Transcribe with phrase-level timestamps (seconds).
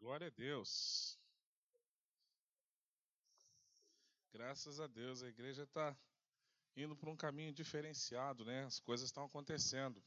[0.00, 1.18] Glória a Deus.
[4.32, 5.94] Graças a Deus, a igreja está
[6.74, 8.64] indo por um caminho diferenciado, né?
[8.64, 10.02] As coisas estão acontecendo.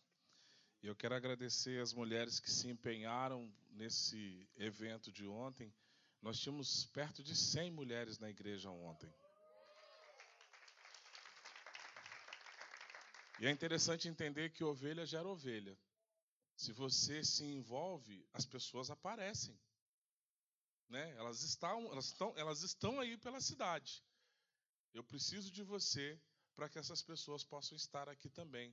[0.82, 5.72] E eu quero agradecer as mulheres que se empenharam nesse evento de ontem.
[6.24, 9.14] Nós tínhamos perto de 100 mulheres na igreja ontem.
[13.40, 15.78] E é interessante entender que ovelha gera ovelha.
[16.56, 19.56] Se você se envolve, as pessoas aparecem.
[20.94, 21.10] Né?
[21.18, 24.06] Elas, estão, elas, estão, elas estão aí pela cidade.
[24.94, 26.22] Eu preciso de você
[26.56, 28.72] para que essas pessoas possam estar aqui também.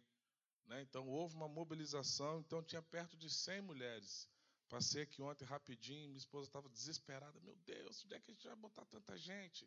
[0.66, 0.82] Né?
[0.82, 4.28] Então, houve uma mobilização, então tinha perto de 100 mulheres.
[4.68, 7.40] Passei aqui ontem rapidinho, minha esposa estava desesperada.
[7.40, 9.66] Meu Deus, onde é que a gente vai botar tanta gente?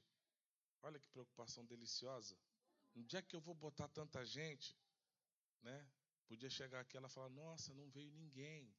[0.84, 2.38] Olha que preocupação deliciosa.
[2.96, 4.78] Onde é que eu vou botar tanta gente?
[5.64, 5.90] Né?
[6.28, 8.72] Podia chegar aqui e ela falar: Nossa, não veio ninguém.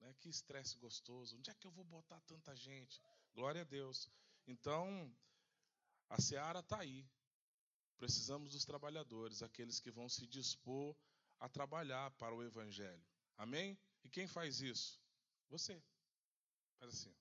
[0.00, 0.14] Né?
[0.20, 1.36] Que estresse gostoso.
[1.36, 3.00] Onde é que eu vou botar tanta gente?
[3.34, 4.08] Glória a Deus.
[4.46, 5.14] Então,
[6.08, 7.08] a seara está aí.
[7.96, 10.94] Precisamos dos trabalhadores, aqueles que vão se dispor
[11.40, 13.04] a trabalhar para o Evangelho.
[13.36, 13.78] Amém?
[14.04, 15.00] E quem faz isso?
[15.48, 15.82] Você.
[16.78, 17.14] Faz assim.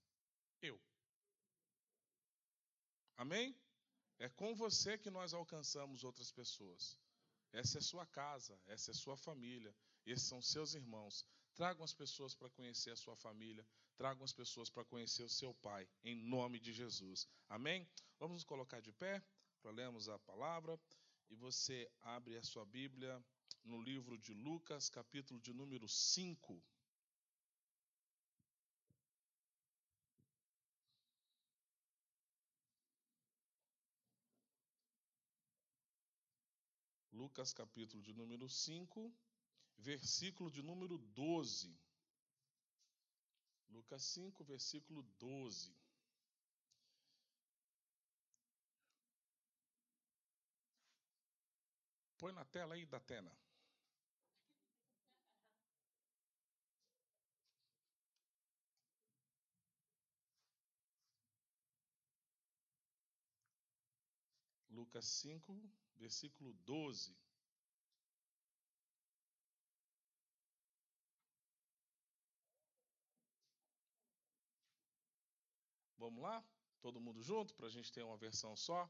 [0.61, 0.79] Eu.
[3.17, 3.55] Amém?
[4.19, 6.97] É com você que nós alcançamos outras pessoas.
[7.51, 9.73] Essa é sua casa, essa é sua família,
[10.05, 11.25] esses são seus irmãos.
[11.55, 15.53] Tragam as pessoas para conhecer a sua família, tragam as pessoas para conhecer o seu
[15.53, 17.29] pai, em nome de Jesus.
[17.47, 17.87] Amém?
[18.19, 19.23] Vamos nos colocar de pé
[19.61, 20.77] para lermos a palavra
[21.29, 23.23] e você abre a sua Bíblia
[23.63, 26.61] no livro de Lucas, capítulo de número 5.
[37.13, 39.11] Lucas capítulo de número 5,
[39.77, 41.75] versículo de número 12.
[43.69, 45.75] Lucas 5, versículo 12.
[52.17, 53.31] Põe na tela aí, Datena.
[64.69, 65.53] Lucas 5,
[65.97, 67.15] versículo 12.
[76.05, 76.45] Vamos lá?
[76.81, 78.87] Todo mundo junto, para a gente ter uma versão só?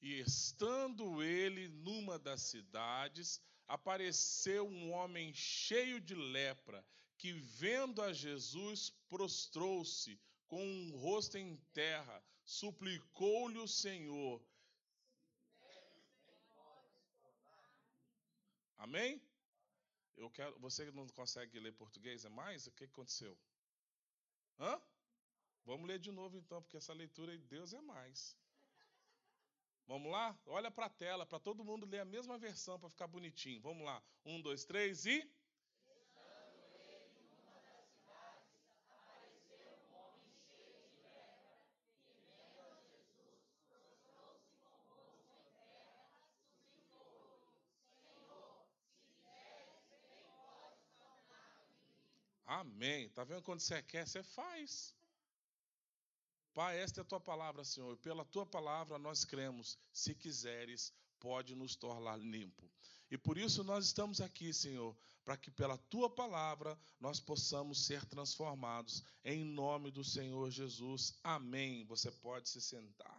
[0.00, 6.86] E estando ele numa das cidades, apareceu um homem cheio de lepra,
[7.18, 14.40] que vendo a Jesus, prostrou-se com o um rosto em terra, suplicou-lhe o Senhor:
[18.78, 19.20] Amém?
[20.16, 22.68] Eu quero, você que não consegue ler português é mais?
[22.68, 23.36] O que aconteceu?
[24.60, 24.80] Hã?
[25.66, 28.36] Vamos ler de novo então, porque essa leitura de Deus é mais.
[29.88, 30.38] Vamos lá?
[30.46, 33.60] Olha para a tela, para todo mundo ler a mesma versão para ficar bonitinho.
[33.60, 34.00] Vamos lá.
[34.24, 35.28] Um, dois, três e.
[52.44, 53.08] Amém.
[53.10, 54.94] Tá vendo quando você quer, você faz.
[56.56, 57.92] Pai, esta é a tua palavra, Senhor.
[57.92, 59.78] E pela tua palavra nós cremos.
[59.92, 60.90] Se quiseres,
[61.20, 62.66] pode nos tornar limpo.
[63.10, 68.02] E por isso nós estamos aqui, Senhor, para que pela tua palavra nós possamos ser
[68.06, 69.04] transformados.
[69.22, 71.12] Em nome do Senhor Jesus.
[71.22, 71.84] Amém.
[71.84, 73.15] Você pode se sentar.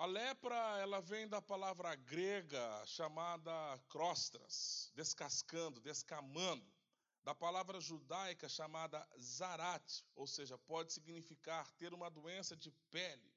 [0.00, 3.52] A lepra, ela vem da palavra grega chamada
[3.90, 6.64] crostras, descascando, descamando,
[7.22, 13.30] da palavra judaica chamada zarat, ou seja, pode significar ter uma doença de pele.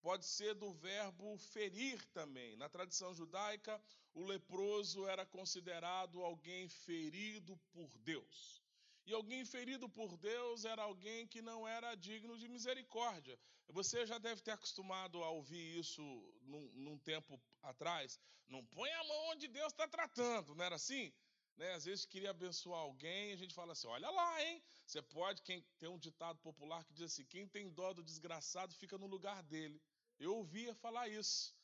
[0.00, 2.56] Pode ser do verbo ferir também.
[2.56, 3.78] Na tradição judaica,
[4.14, 8.65] o leproso era considerado alguém ferido por Deus.
[9.06, 13.38] E alguém ferido por Deus era alguém que não era digno de misericórdia.
[13.68, 16.02] Você já deve ter acostumado a ouvir isso
[16.42, 18.18] num, num tempo atrás.
[18.48, 21.12] Não põe a mão onde Deus está tratando, não era assim?
[21.56, 21.72] Né?
[21.74, 24.60] Às vezes queria abençoar alguém, a gente fala assim: olha lá, hein?
[24.84, 28.74] Você pode, quem tem um ditado popular que diz assim: quem tem dó do desgraçado
[28.74, 29.80] fica no lugar dele.
[30.18, 31.54] Eu ouvia falar isso.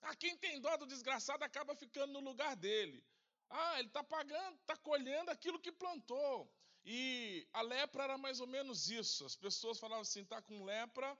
[0.00, 3.04] Ah, quem tem dó do desgraçado acaba ficando no lugar dele.
[3.50, 6.50] Ah, ele está pagando, está colhendo aquilo que plantou.
[6.84, 9.24] E a lepra era mais ou menos isso.
[9.24, 11.16] As pessoas falavam assim: está com lepra,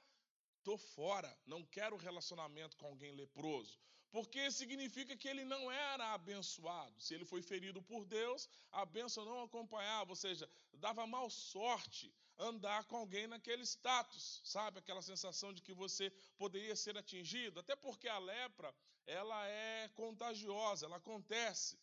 [0.58, 3.78] estou fora, não quero relacionamento com alguém leproso.
[4.14, 7.00] porque significa que ele não era abençoado.
[7.00, 12.14] Se ele foi ferido por Deus, a bênção não acompanhava, ou seja, dava mal sorte
[12.38, 14.78] andar com alguém naquele status, sabe?
[14.78, 18.72] Aquela sensação de que você poderia ser atingido, até porque a lepra,
[19.05, 21.76] ela é contagiosa, ela acontece.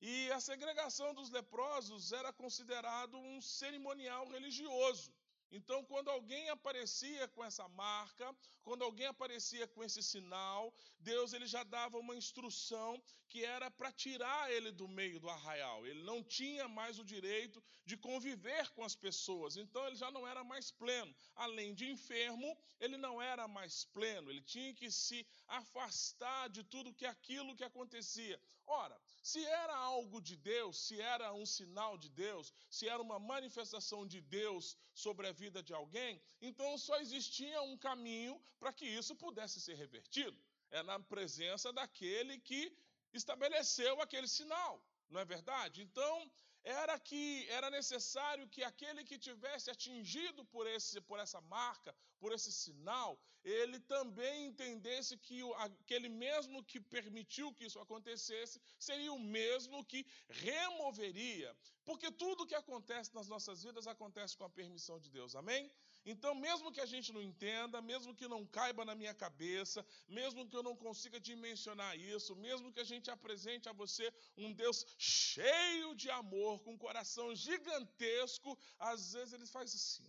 [0.00, 5.12] E a segregação dos leprosos era considerado um cerimonial religioso.
[5.50, 11.46] Então, quando alguém aparecia com essa marca, quando alguém aparecia com esse sinal, Deus ele
[11.46, 15.86] já dava uma instrução que era para tirar ele do meio do arraial.
[15.86, 19.56] Ele não tinha mais o direito de conviver com as pessoas.
[19.56, 21.14] Então, ele já não era mais pleno.
[21.34, 24.30] Além de enfermo, ele não era mais pleno.
[24.30, 28.38] Ele tinha que se afastar de tudo que aquilo que acontecia.
[28.68, 33.18] Ora, se era algo de Deus, se era um sinal de Deus, se era uma
[33.18, 38.84] manifestação de Deus sobre a vida de alguém, então só existia um caminho para que
[38.84, 40.38] isso pudesse ser revertido.
[40.70, 42.76] É na presença daquele que
[43.14, 45.80] estabeleceu aquele sinal, não é verdade?
[45.80, 46.30] Então,
[46.64, 52.32] era que era necessário que aquele que tivesse atingido por esse por essa marca, por
[52.32, 59.18] esse sinal, ele também entendesse que aquele mesmo que permitiu que isso acontecesse seria o
[59.18, 65.10] mesmo que removeria, porque tudo que acontece nas nossas vidas acontece com a permissão de
[65.10, 65.34] Deus.
[65.34, 65.70] Amém?
[66.12, 69.80] Então, mesmo que a gente não entenda, mesmo que não caiba na minha cabeça,
[70.18, 74.06] mesmo que eu não consiga dimensionar isso, mesmo que a gente apresente a você
[74.44, 80.08] um Deus cheio de amor, com um coração gigantesco, às vezes ele faz assim.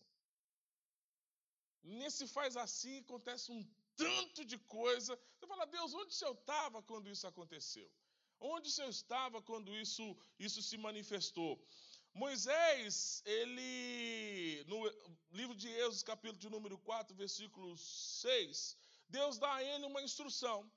[1.84, 3.62] Nesse faz assim, acontece um
[3.98, 5.20] tanto de coisa.
[5.36, 7.90] Você fala, Deus, onde você estava quando isso aconteceu?
[8.40, 10.06] Onde você estava quando isso,
[10.48, 11.62] isso se manifestou?
[12.14, 14.78] Moisés, ele, no
[15.32, 18.78] livro de Êxodo, capítulo de número 4, versículo 6,
[19.08, 20.70] Deus dá a ele uma instrução.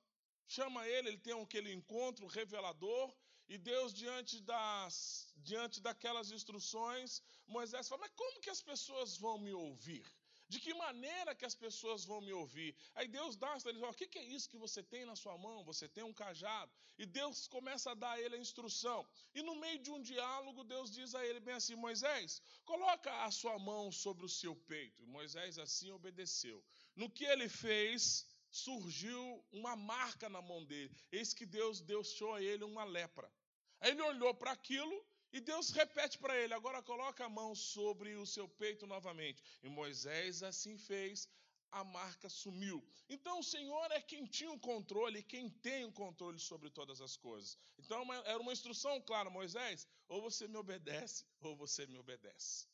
[0.46, 3.14] Chama ele, ele tem aquele encontro revelador,
[3.48, 9.38] e Deus, diante, das, diante daquelas instruções, Moisés fala: Mas como que as pessoas vão
[9.38, 10.06] me ouvir?
[10.52, 12.70] De que maneira que as pessoas vão me ouvir?
[12.94, 15.64] Aí Deus dá, ele fala, o que é isso que você tem na sua mão?
[15.64, 16.70] Você tem um cajado.
[16.98, 19.00] E Deus começa a dar a ele a instrução.
[19.34, 23.30] E no meio de um diálogo, Deus diz a ele bem assim, Moisés, coloca a
[23.30, 25.02] sua mão sobre o seu peito.
[25.02, 26.62] E Moisés assim obedeceu.
[26.94, 30.94] No que ele fez, surgiu uma marca na mão dele.
[31.10, 33.32] Eis que Deus deixou a ele uma lepra.
[33.80, 35.02] Aí ele olhou para aquilo
[35.32, 39.42] e Deus repete para ele: agora coloca a mão sobre o seu peito novamente.
[39.62, 41.28] E Moisés assim fez,
[41.70, 42.84] a marca sumiu.
[43.08, 47.16] Então o Senhor é quem tinha o controle, quem tem o controle sobre todas as
[47.16, 47.58] coisas.
[47.78, 52.66] Então era uma instrução clara: Moisés, ou você me obedece, ou você me obedece.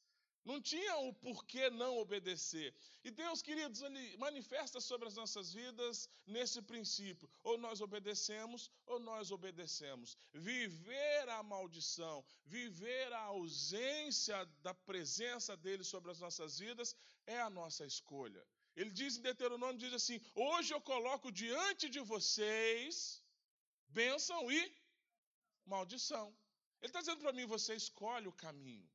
[0.45, 2.75] Não tinha o porquê não obedecer.
[3.05, 8.99] E Deus, queridos, Ele manifesta sobre as nossas vidas nesse princípio: ou nós obedecemos, ou
[8.99, 10.17] nós obedecemos.
[10.33, 16.97] Viver a maldição, viver a ausência da presença dele sobre as nossas vidas
[17.27, 18.43] é a nossa escolha.
[18.75, 23.23] Ele diz em Deuteronômio, diz assim: Hoje eu coloco diante de vocês
[23.89, 24.61] bênção e
[25.67, 26.29] maldição.
[26.81, 28.89] Ele está dizendo para mim: você escolhe o caminho.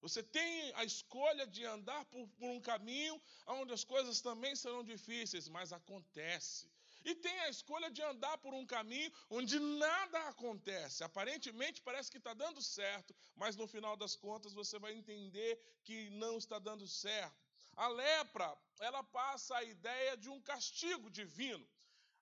[0.00, 4.84] Você tem a escolha de andar por, por, um caminho onde as coisas também serão
[4.84, 6.70] difíceis, mas acontece.
[7.04, 11.02] E tem a escolha de andar por um caminho onde nada acontece.
[11.02, 16.10] Aparentemente parece que está dando certo, mas no final das contas você vai entender que
[16.10, 17.48] não está dando certo.
[17.74, 21.66] A lepra, ela passa a ideia de um castigo divino.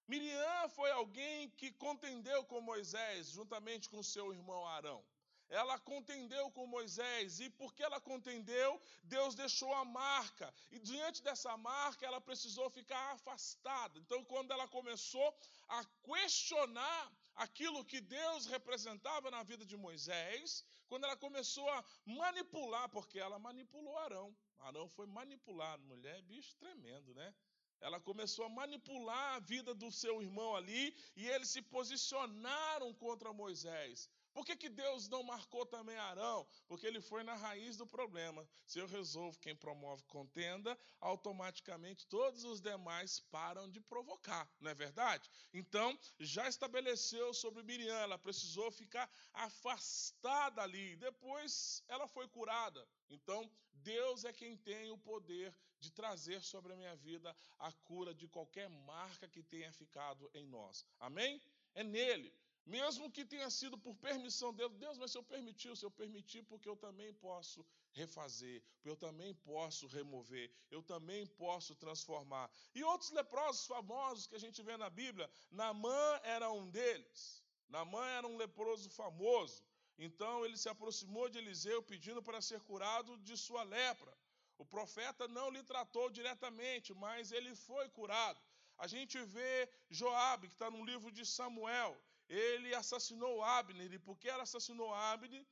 [0.07, 5.05] Miriam foi alguém que contendeu com Moisés, juntamente com seu irmão Arão.
[5.49, 11.57] Ela contendeu com Moisés, e porque ela contendeu, Deus deixou a marca, e diante dessa
[11.57, 13.99] marca ela precisou ficar afastada.
[13.99, 15.37] Então, quando ela começou
[15.69, 22.89] a questionar aquilo que Deus representava na vida de Moisés, quando ela começou a manipular,
[22.89, 27.35] porque ela manipulou Arão, Arão foi manipulado, mulher, bicho tremendo, né?
[27.81, 33.35] Ela começou a manipular a vida do seu irmão ali e eles se posicionaram contra
[33.35, 34.09] Moisés.
[34.37, 36.47] Por que, que Deus não marcou também Arão?
[36.69, 38.47] Porque ele foi na raiz do problema.
[38.67, 44.75] Se eu resolvo quem promove contenda, automaticamente todos os demais param de provocar, não é
[44.75, 45.31] verdade?
[45.55, 50.97] Então, já estabeleceu sobre Miriam, ela precisou ficar afastada ali.
[50.97, 52.87] Depois ela foi curada.
[53.09, 58.13] Então, Deus é quem tem o poder de trazer sobre a minha vida a cura
[58.13, 60.85] de qualquer marca que tenha ficado em nós.
[61.01, 61.41] Amém?
[61.75, 62.35] É nele.
[62.67, 66.43] Mesmo que tenha sido por permissão dele, Deus, mas se eu permitir, se eu permitir,
[66.43, 72.51] porque eu também posso refazer, eu também posso remover, eu também posso transformar.
[72.75, 77.41] E outros leprosos famosos que a gente vê na Bíblia, Naamã era um deles.
[77.69, 79.63] Naamã era um leproso famoso.
[79.97, 84.13] Então ele se aproximou de Eliseu pedindo para ser curado de sua lepra.
[84.59, 88.41] O profeta não lhe tratou diretamente, mas ele foi curado.
[88.77, 91.97] A gente vê Joabe, que está no livro de Samuel.
[92.29, 95.45] Ele assassinou Abner, e porque ele assassinou Abner,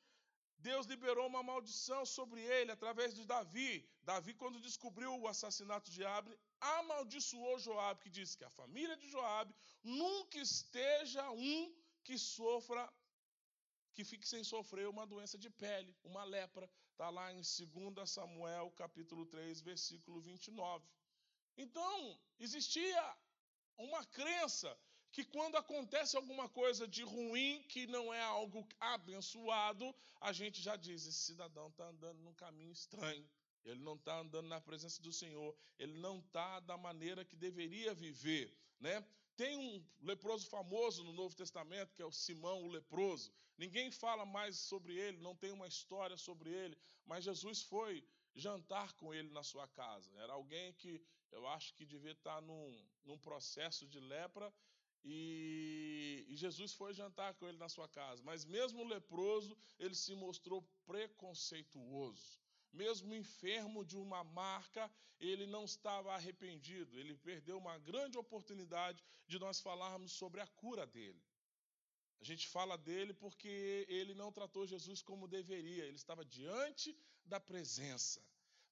[0.59, 3.87] Deus liberou uma maldição sobre ele através de Davi.
[4.02, 9.09] Davi, quando descobriu o assassinato de Abner, amaldiçoou Joabe, que disse que a família de
[9.09, 12.83] Joabe nunca esteja um que sofra,
[13.95, 16.71] que fique sem sofrer uma doença de pele, uma lepra.
[16.93, 20.88] Está lá em 2 Samuel, capítulo 3, versículo 29.
[21.57, 23.16] Então, existia
[23.76, 24.76] uma crença
[25.14, 30.75] que quando acontece alguma coisa de ruim, que não é algo abençoado, a gente já
[30.75, 33.25] diz: esse cidadão está andando num caminho estranho.
[33.64, 37.94] Ele não está andando na presença do Senhor, ele não está da maneira que deveria
[37.94, 39.06] viver, né?
[39.37, 43.33] Tem um leproso famoso no Novo Testamento, que é o Simão o leproso.
[43.56, 48.04] Ninguém fala mais sobre ele, não tem uma história sobre ele, mas Jesus foi
[48.35, 50.11] jantar com ele na sua casa.
[50.18, 54.52] Era alguém que eu acho que devia estar num, num processo de lepra
[55.04, 58.23] e, e, Jesus foi jantar com ele na sua casa.
[58.23, 62.40] Mas mesmo leproso, ele se mostrou preconceituoso.
[62.73, 66.99] Mesmo enfermo de uma marca, ele não estava arrependido.
[66.99, 71.23] Ele perdeu uma grande oportunidade de nós falarmos sobre a cura dele.
[72.20, 77.38] A gente fala dele porque ele não tratou Jesus como deveria, ele estava diante da
[77.38, 78.23] presença,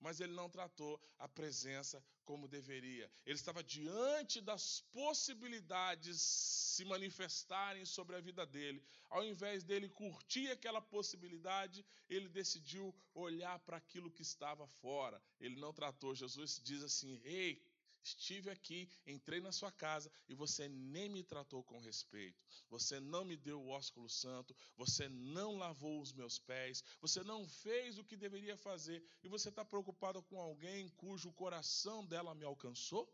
[0.03, 3.11] mas ele não tratou a presença como deveria.
[3.25, 8.83] Ele estava diante das possibilidades se manifestarem sobre a vida dele.
[9.09, 15.23] Ao invés dele curtir aquela possibilidade, ele decidiu olhar para aquilo que estava fora.
[15.39, 16.15] Ele não tratou.
[16.15, 17.63] Jesus diz assim: Ei,
[18.03, 22.43] Estive aqui, entrei na sua casa e você nem me tratou com respeito.
[22.69, 27.47] Você não me deu o ósculo santo, você não lavou os meus pés, você não
[27.49, 32.45] fez o que deveria fazer e você está preocupado com alguém cujo coração dela me
[32.45, 33.09] alcançou?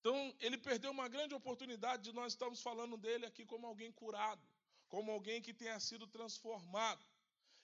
[0.00, 4.46] Então, ele perdeu uma grande oportunidade de nós estamos falando dele aqui como alguém curado,
[4.86, 7.04] como alguém que tenha sido transformado.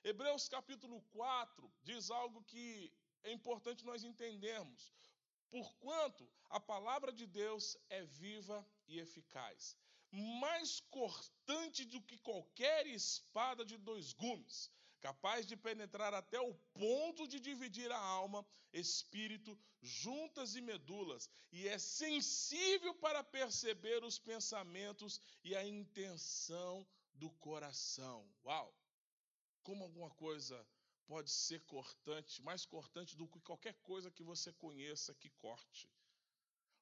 [0.02, 4.92] Hebreus capítulo 4 diz algo que é importante nós entendermos.
[5.52, 9.76] Porquanto a palavra de Deus é viva e eficaz,
[10.10, 17.28] mais cortante do que qualquer espada de dois gumes, capaz de penetrar até o ponto
[17.28, 25.20] de dividir a alma, espírito, juntas e medulas, e é sensível para perceber os pensamentos
[25.44, 28.26] e a intenção do coração.
[28.42, 28.74] Uau!
[29.62, 30.66] Como alguma coisa
[31.06, 35.88] pode ser cortante, mais cortante do que qualquer coisa que você conheça que corte.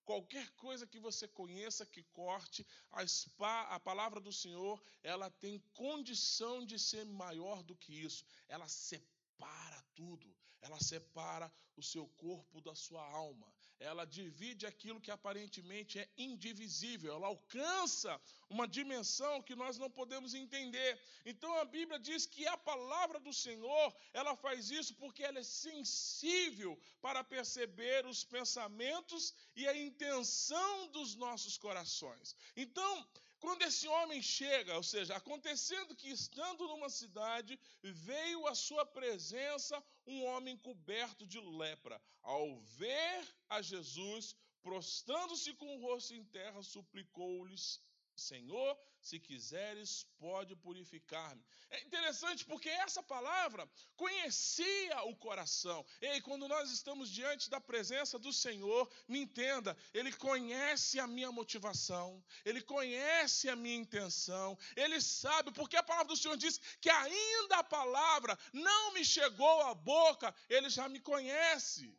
[0.05, 5.59] Qualquer coisa que você conheça que corte, a, spa, a palavra do Senhor, ela tem
[5.73, 8.25] condição de ser maior do que isso.
[8.49, 15.11] Ela separa tudo, ela separa o seu corpo da sua alma, ela divide aquilo que
[15.11, 21.01] aparentemente é indivisível, ela alcança uma dimensão que nós não podemos entender.
[21.25, 25.43] Então a Bíblia diz que a palavra do Senhor, ela faz isso porque ela é
[25.43, 32.37] sensível para perceber os pensamentos e a intenção dos nossos corações.
[32.55, 33.09] Então,
[33.41, 39.83] quando esse homem chega, ou seja, acontecendo que estando numa cidade, veio à sua presença
[40.07, 42.01] um homem coberto de lepra.
[42.23, 47.81] Ao ver a Jesus, prostrando-se com o rosto em terra, suplicou-lhes
[48.21, 51.43] Senhor, se quiseres, pode purificar-me.
[51.71, 55.85] É interessante porque essa palavra conhecia o coração.
[56.01, 61.33] E quando nós estamos diante da presença do Senhor, me entenda, Ele conhece a minha
[61.33, 66.91] motivação, Ele conhece a minha intenção, Ele sabe, porque a palavra do Senhor diz que
[66.91, 71.97] ainda a palavra não me chegou à boca, Ele já me conhece.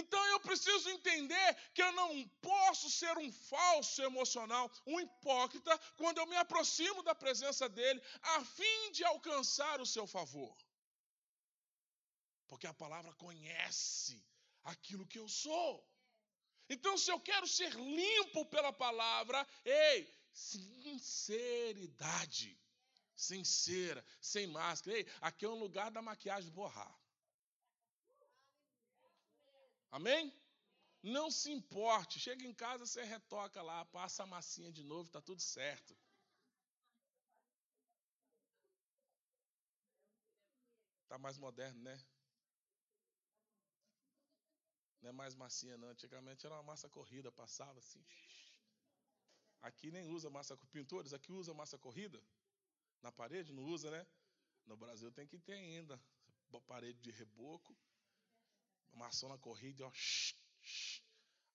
[0.00, 6.18] Então eu preciso entender que eu não posso ser um falso emocional, um hipócrita, quando
[6.18, 10.52] eu me aproximo da presença dele, a fim de alcançar o seu favor.
[12.48, 14.20] Porque a palavra conhece
[14.64, 15.88] aquilo que eu sou.
[16.68, 22.60] Então, se eu quero ser limpo pela palavra, ei, sinceridade.
[23.14, 24.96] Sincera, sem máscara.
[24.96, 26.92] Ei, aqui é um lugar da maquiagem borrar.
[29.96, 30.32] Amém?
[31.00, 32.18] Não se importe.
[32.18, 35.96] Chega em casa, você retoca lá, passa a massinha de novo, está tudo certo.
[41.08, 41.96] Tá mais moderno, né?
[45.00, 45.88] Não é mais massinha, não.
[45.90, 48.04] Antigamente era uma massa corrida, passava assim.
[49.62, 52.20] Aqui nem usa massa pintores, aqui usa massa corrida.
[53.00, 54.04] Na parede não usa, né?
[54.66, 56.02] No Brasil tem que ter ainda.
[56.66, 57.76] Parede de reboco,
[58.94, 59.92] maçona corrida, ó.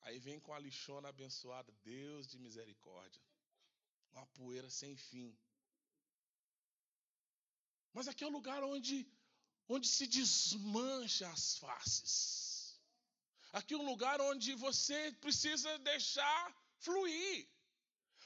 [0.02, 3.22] Aí vem com a lixona abençoada, Deus de misericórdia.
[4.14, 5.38] Uma poeira sem fim.
[7.94, 9.08] Mas aqui é o lugar onde,
[9.68, 12.80] onde se desmancha as faces.
[13.52, 17.48] Aqui é um lugar onde você precisa deixar fluir.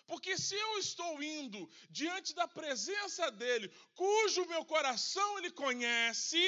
[0.05, 6.43] Porque se eu estou indo diante da presença dele, cujo meu coração ele conhece,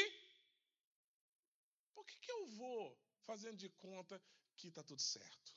[2.25, 4.22] que, eu vou fazendo de conta
[4.58, 5.53] que está tudo certo?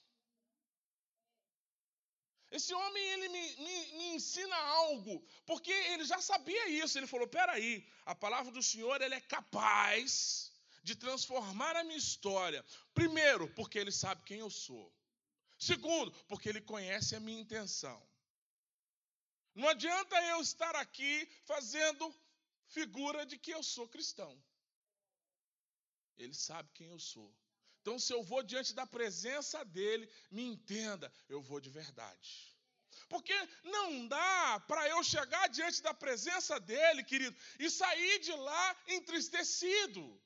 [2.51, 6.97] Esse homem, ele me, me, me, ensina algo, porque ele já sabia isso.
[6.99, 10.51] Ele falou: peraí, a palavra do Senhor ele é capaz
[10.83, 12.65] de transformar a minha história.
[12.95, 14.91] Primeiro, porque ele sabe quem eu sou.
[15.59, 18.01] Segundo, porque ele conhece a minha intenção.
[19.55, 22.15] Não adianta eu estar aqui fazendo
[22.69, 24.33] figura de que eu sou cristão.
[26.19, 27.35] Ele sabe quem eu sou.
[27.81, 32.31] Então, se eu vou diante da presença dele, me entenda, eu vou de verdade.
[33.09, 38.77] Porque não dá para eu chegar diante da presença dele, querido, e sair de lá
[38.89, 40.21] entristecido.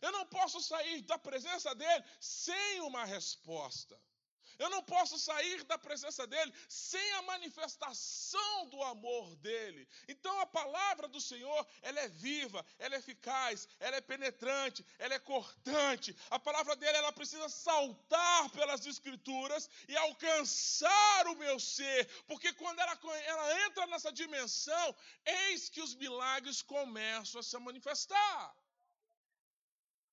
[0.00, 4.00] Eu não posso sair da presença dele sem uma resposta.
[4.58, 9.88] Eu não posso sair da presença dele sem a manifestação do amor dele.
[10.08, 15.14] Então a palavra do Senhor, ela é viva, ela é eficaz, ela é penetrante, ela
[15.14, 16.16] é cortante.
[16.30, 22.78] A palavra dele, ela precisa saltar pelas escrituras e alcançar o meu ser, porque quando
[22.78, 28.56] ela, ela entra nessa dimensão, eis que os milagres começam a se manifestar.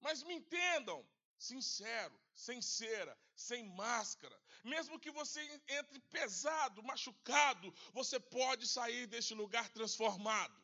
[0.01, 1.05] Mas me entendam,
[1.37, 4.39] sincero, sem cera, sem máscara.
[4.63, 10.55] Mesmo que você entre pesado, machucado, você pode sair deste lugar transformado.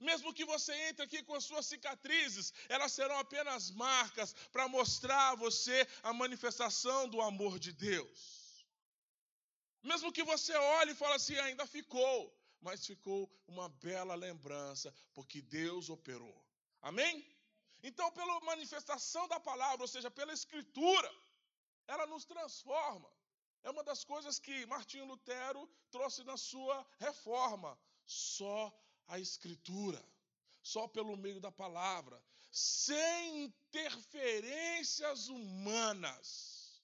[0.00, 5.30] Mesmo que você entre aqui com as suas cicatrizes, elas serão apenas marcas para mostrar
[5.30, 8.66] a você a manifestação do amor de Deus.
[9.82, 15.40] Mesmo que você olhe e fale assim, ainda ficou, mas ficou uma bela lembrança, porque
[15.40, 16.44] Deus operou.
[16.82, 17.24] Amém?
[17.82, 21.10] Então, pela manifestação da palavra, ou seja, pela escritura,
[21.86, 23.10] ela nos transforma.
[23.62, 27.78] É uma das coisas que Martinho Lutero trouxe na sua reforma.
[28.04, 28.72] Só
[29.08, 30.02] a escritura,
[30.62, 36.82] só pelo meio da palavra, sem interferências humanas.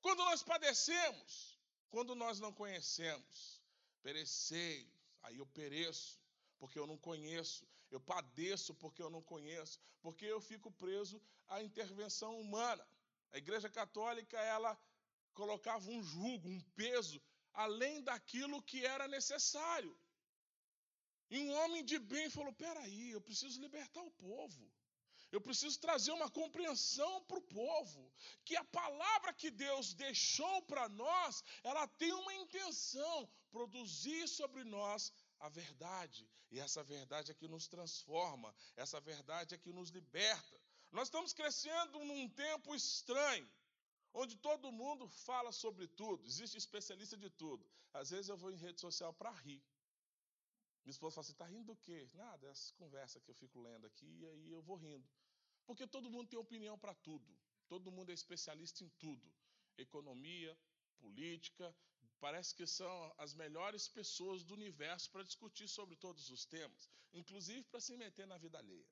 [0.00, 3.62] Quando nós padecemos, quando nós não conhecemos,
[4.02, 6.20] perecei, aí eu pereço
[6.58, 11.62] porque eu não conheço, eu padeço porque eu não conheço, porque eu fico preso à
[11.62, 12.84] intervenção humana.
[13.30, 14.72] A Igreja Católica, ela
[15.32, 19.96] colocava um jugo, um peso, além daquilo que era necessário.
[21.30, 24.64] E um homem de bem falou: peraí, eu preciso libertar o povo.
[25.30, 28.12] Eu preciso trazer uma compreensão para o povo,
[28.44, 35.12] que a palavra que Deus deixou para nós, ela tem uma intenção, produzir sobre nós
[35.44, 36.26] a verdade.
[36.50, 40.60] E essa verdade é que nos transforma, essa verdade é que nos liberta.
[40.90, 43.48] Nós estamos crescendo num tempo estranho,
[44.14, 47.66] onde todo mundo fala sobre tudo, existe especialista de tudo.
[47.92, 49.62] Às vezes eu vou em rede social para rir.
[50.84, 52.08] Minha esposa fala assim: está rindo do quê?
[52.14, 55.06] Nada, essa conversa que eu fico lendo aqui e aí eu vou rindo.
[55.66, 57.26] Porque todo mundo tem opinião para tudo,
[57.68, 59.32] todo mundo é especialista em tudo:
[59.76, 60.56] economia,
[61.00, 61.74] política,
[62.20, 67.62] parece que são as melhores pessoas do universo para discutir sobre todos os temas, inclusive
[67.64, 68.88] para se meter na vida alheia.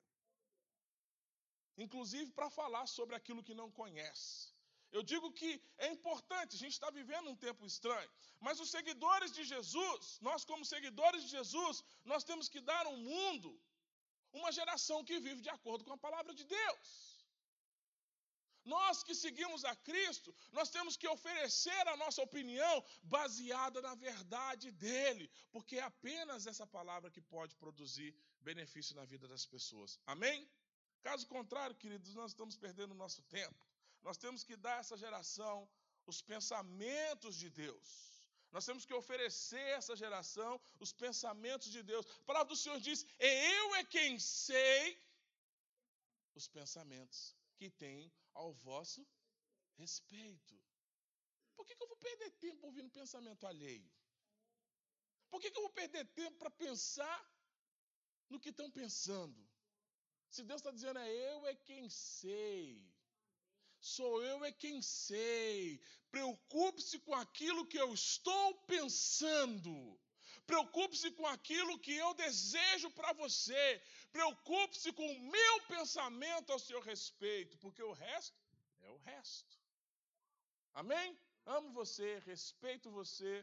[1.77, 4.53] Inclusive para falar sobre aquilo que não conhece.
[4.91, 9.31] Eu digo que é importante, a gente está vivendo um tempo estranho, mas os seguidores
[9.31, 13.59] de Jesus, nós como seguidores de Jesus, nós temos que dar ao mundo
[14.31, 17.12] uma geração que vive de acordo com a palavra de Deus.
[18.65, 24.71] Nós que seguimos a Cristo, nós temos que oferecer a nossa opinião baseada na verdade
[24.71, 29.99] dele, porque é apenas essa palavra que pode produzir benefício na vida das pessoas.
[30.05, 30.49] Amém?
[31.01, 33.67] Caso contrário, queridos, nós estamos perdendo o nosso tempo.
[34.01, 35.69] Nós temos que dar a essa geração
[36.05, 38.13] os pensamentos de Deus.
[38.51, 42.05] Nós temos que oferecer a essa geração os pensamentos de Deus.
[42.21, 45.01] A palavra do Senhor diz: Eu é quem sei
[46.35, 49.05] os pensamentos que tem ao vosso
[49.75, 50.59] respeito.
[51.55, 53.91] Por que, que eu vou perder tempo ouvindo pensamento alheio?
[55.29, 57.19] Por que, que eu vou perder tempo para pensar
[58.29, 59.49] no que estão pensando?
[60.29, 62.91] Se Deus está dizendo é eu é quem sei.
[63.79, 65.79] Sou eu é quem sei.
[66.09, 69.99] Preocupe-se com aquilo que eu estou pensando.
[70.45, 73.81] Preocupe-se com aquilo que eu desejo para você.
[74.13, 78.39] Preocupe-se com o meu pensamento ao seu respeito, porque o resto
[78.81, 79.57] é o resto.
[80.81, 81.17] Amém?
[81.45, 83.33] Amo você, respeito você,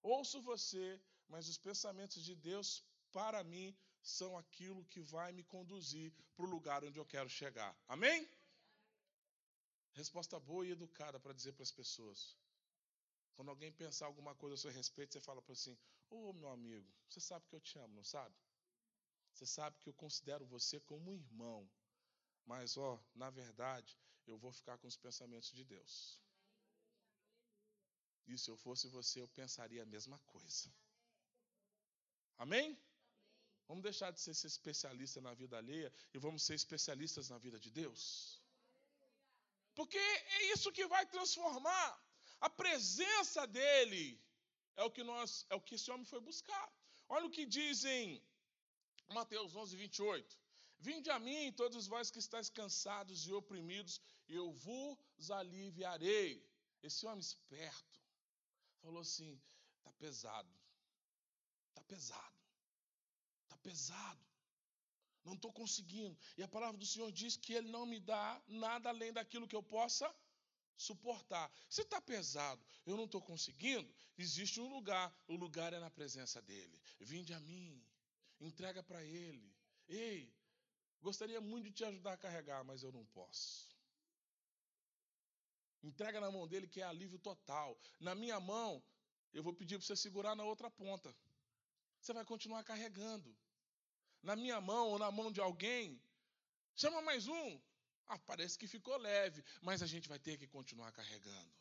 [0.00, 0.86] ouço você,
[1.28, 2.68] mas os pensamentos de Deus
[3.10, 7.72] para mim são aquilo que vai me conduzir para o lugar onde eu quero chegar.
[7.88, 8.28] Amém?
[9.92, 12.36] Resposta boa e educada para dizer para as pessoas.
[13.34, 15.76] Quando alguém pensar alguma coisa a seu respeito, você fala para assim:
[16.10, 18.34] Ô oh, meu amigo, você sabe que eu te amo, não sabe?
[19.34, 21.68] Você sabe que eu considero você como um irmão.
[22.46, 26.20] Mas, ó, na verdade, eu vou ficar com os pensamentos de Deus.
[28.28, 30.72] E se eu fosse você, eu pensaria a mesma coisa.
[32.38, 32.78] Amém?
[33.66, 37.70] Vamos deixar de ser especialista na vida alheia e vamos ser especialistas na vida de
[37.70, 38.40] Deus.
[39.74, 41.90] Porque é isso que vai transformar.
[42.40, 44.22] A presença dele
[44.76, 46.72] é o que nós, é o que esse homem foi buscar.
[47.08, 48.22] Olha o que diz em
[49.08, 50.38] Mateus 11, 28.
[50.78, 56.46] Vinde a mim, todos vós que estáis cansados e oprimidos, e eu vos aliviarei.
[56.82, 58.00] Esse homem esperto
[58.82, 59.40] falou assim:
[59.78, 60.52] está pesado,
[61.68, 62.38] está pesado,
[63.44, 64.26] está pesado,
[65.24, 66.18] não estou conseguindo.
[66.36, 69.56] E a palavra do Senhor diz que Ele não me dá nada além daquilo que
[69.56, 70.14] eu possa
[70.76, 71.50] suportar.
[71.70, 76.42] Se está pesado, eu não estou conseguindo, existe um lugar, o lugar é na presença
[76.42, 76.80] dEle.
[77.00, 77.82] Vinde a mim,
[78.44, 79.54] entrega para Ele.
[79.88, 80.32] Ei,
[81.00, 83.74] gostaria muito de te ajudar a carregar, mas eu não posso.
[85.82, 87.78] Entrega na mão dele que é alívio total.
[88.00, 88.82] Na minha mão,
[89.32, 91.14] eu vou pedir para você segurar na outra ponta.
[92.00, 93.36] Você vai continuar carregando.
[94.22, 96.00] Na minha mão ou na mão de alguém,
[96.74, 97.60] chama mais um.
[98.06, 101.52] Ah, parece que ficou leve, mas a gente vai ter que continuar carregando.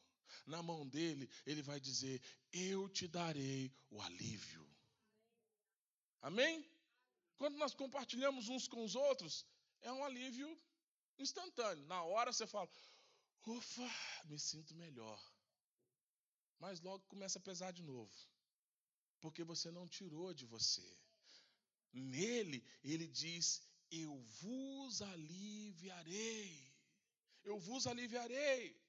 [0.46, 4.66] Na mão dele, ele vai dizer: Eu te darei o alívio.
[6.22, 6.66] Amém?
[7.38, 9.46] Quando nós compartilhamos uns com os outros,
[9.82, 10.50] é um alívio
[11.18, 11.86] instantâneo.
[11.86, 12.70] Na hora você fala:
[13.46, 13.90] Ufa,
[14.26, 15.22] me sinto melhor.
[16.60, 18.14] Mas logo começa a pesar de novo.
[19.20, 20.88] Porque você não tirou de você.
[21.92, 26.74] Nele, ele diz: Eu vos aliviarei.
[27.44, 28.82] Eu vos aliviarei.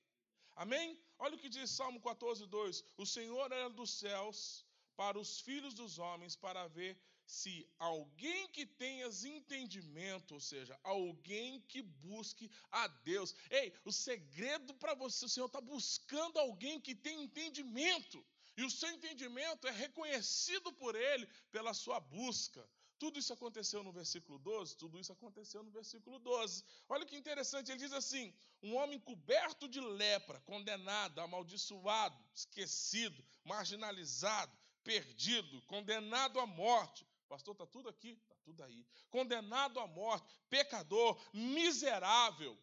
[0.54, 0.98] Amém?
[1.18, 4.64] Olha o que diz Salmo 14, 2: O Senhor era dos céus
[4.96, 6.96] para os filhos dos homens, para ver
[7.34, 13.34] se alguém que tenhas entendimento, ou seja, alguém que busque a Deus.
[13.50, 18.24] Ei, o segredo para você, o Senhor está buscando alguém que tem entendimento.
[18.56, 22.64] E o seu entendimento é reconhecido por Ele pela sua busca.
[22.98, 24.76] Tudo isso aconteceu no versículo 12?
[24.76, 26.64] Tudo isso aconteceu no versículo 12.
[26.88, 34.56] Olha que interessante, ele diz assim: um homem coberto de lepra, condenado, amaldiçoado, esquecido, marginalizado,
[34.84, 38.10] perdido, condenado à morte, Pastor, está tudo aqui?
[38.10, 38.86] Está tudo aí.
[39.10, 42.56] Condenado à morte, pecador, miserável,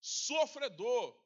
[0.00, 1.18] sofredor.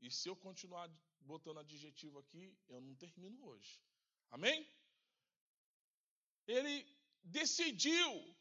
[0.00, 0.88] E se eu continuar
[1.20, 3.82] botando adjetivo aqui, eu não termino hoje.
[4.30, 4.66] Amém?
[6.46, 6.86] Ele
[7.22, 8.36] decidiu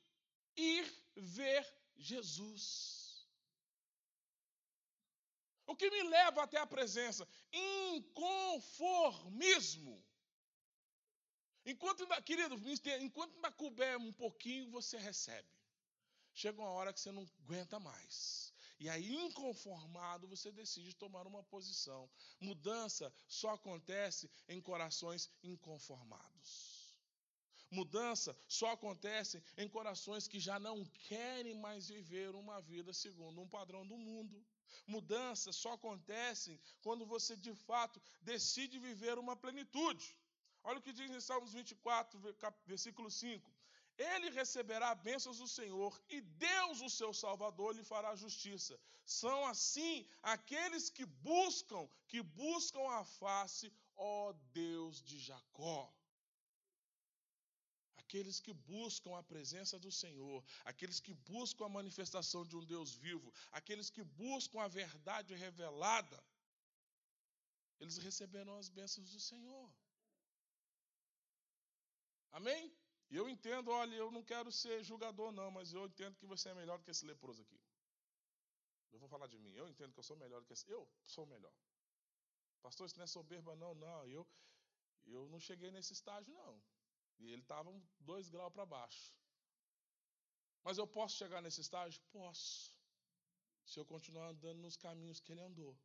[0.55, 0.85] ir
[1.15, 1.65] ver
[1.97, 3.27] Jesus.
[5.65, 7.27] O que me leva até a presença?
[7.51, 10.06] Inconformismo.
[11.67, 12.55] Enquanto ainda, querido,
[13.01, 15.49] enquanto ainda couber um pouquinho, você recebe.
[16.33, 18.53] Chega uma hora que você não aguenta mais.
[18.79, 22.09] E aí, inconformado, você decide tomar uma posição.
[22.39, 26.95] Mudança só acontece em corações inconformados.
[27.69, 33.49] Mudança só acontece em corações que já não querem mais viver uma vida segundo um
[33.49, 34.41] padrão do mundo.
[34.85, 40.15] Mudança só acontece quando você de fato decide viver uma plenitude.
[40.67, 42.19] Olha o que diz em Salmos 24,
[42.71, 43.51] versículo 5.
[43.97, 48.77] Ele receberá bênçãos do Senhor e Deus, o seu Salvador, lhe fará justiça.
[49.05, 55.81] São assim aqueles que buscam, que buscam a face, ó Deus de Jacó.
[57.95, 62.93] Aqueles que buscam a presença do Senhor, aqueles que buscam a manifestação de um Deus
[63.07, 66.21] vivo, aqueles que buscam a verdade revelada,
[67.79, 69.67] eles receberão as bênçãos do Senhor.
[72.31, 72.75] Amém?
[73.09, 76.49] E eu entendo, olha, eu não quero ser julgador, não, mas eu entendo que você
[76.49, 77.59] é melhor que esse leproso aqui.
[78.91, 79.53] Eu vou falar de mim.
[79.53, 80.69] Eu entendo que eu sou melhor que esse.
[80.69, 81.53] Eu sou melhor.
[82.61, 84.05] Pastor, isso não é soberba, não, não.
[84.07, 84.27] Eu,
[85.05, 86.61] eu não cheguei nesse estágio, não.
[87.19, 89.13] E ele estava dois graus para baixo.
[90.63, 92.01] Mas eu posso chegar nesse estágio?
[92.11, 92.77] Posso.
[93.65, 95.77] Se eu continuar andando nos caminhos que ele andou.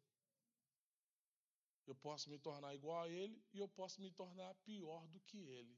[1.87, 5.39] Eu posso me tornar igual a ele e eu posso me tornar pior do que
[5.39, 5.77] ele.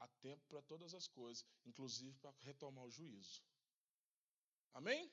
[0.00, 3.42] Há tempo para todas as coisas, inclusive para retomar o juízo.
[4.72, 5.10] Amém?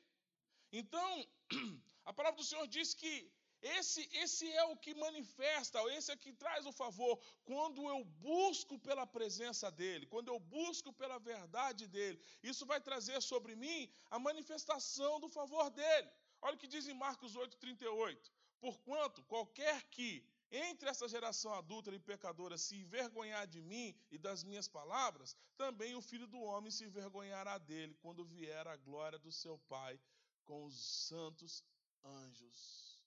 [0.72, 1.28] Então,
[2.06, 6.32] a palavra do Senhor diz que esse, esse é o que manifesta, esse é que
[6.32, 7.20] traz o favor.
[7.44, 13.22] Quando eu busco pela presença dEle, quando eu busco pela verdade dEle, isso vai trazer
[13.22, 16.10] sobre mim a manifestação do favor dEle.
[16.42, 18.32] Olha o que diz em Marcos 8,38.
[18.62, 24.44] Porquanto qualquer que entre essa geração adulta e pecadora se envergonhar de mim e das
[24.44, 29.32] minhas palavras, também o filho do homem se envergonhará dele quando vier a glória do
[29.32, 30.00] seu Pai
[30.44, 30.76] com os
[31.08, 31.64] santos
[32.04, 33.04] anjos.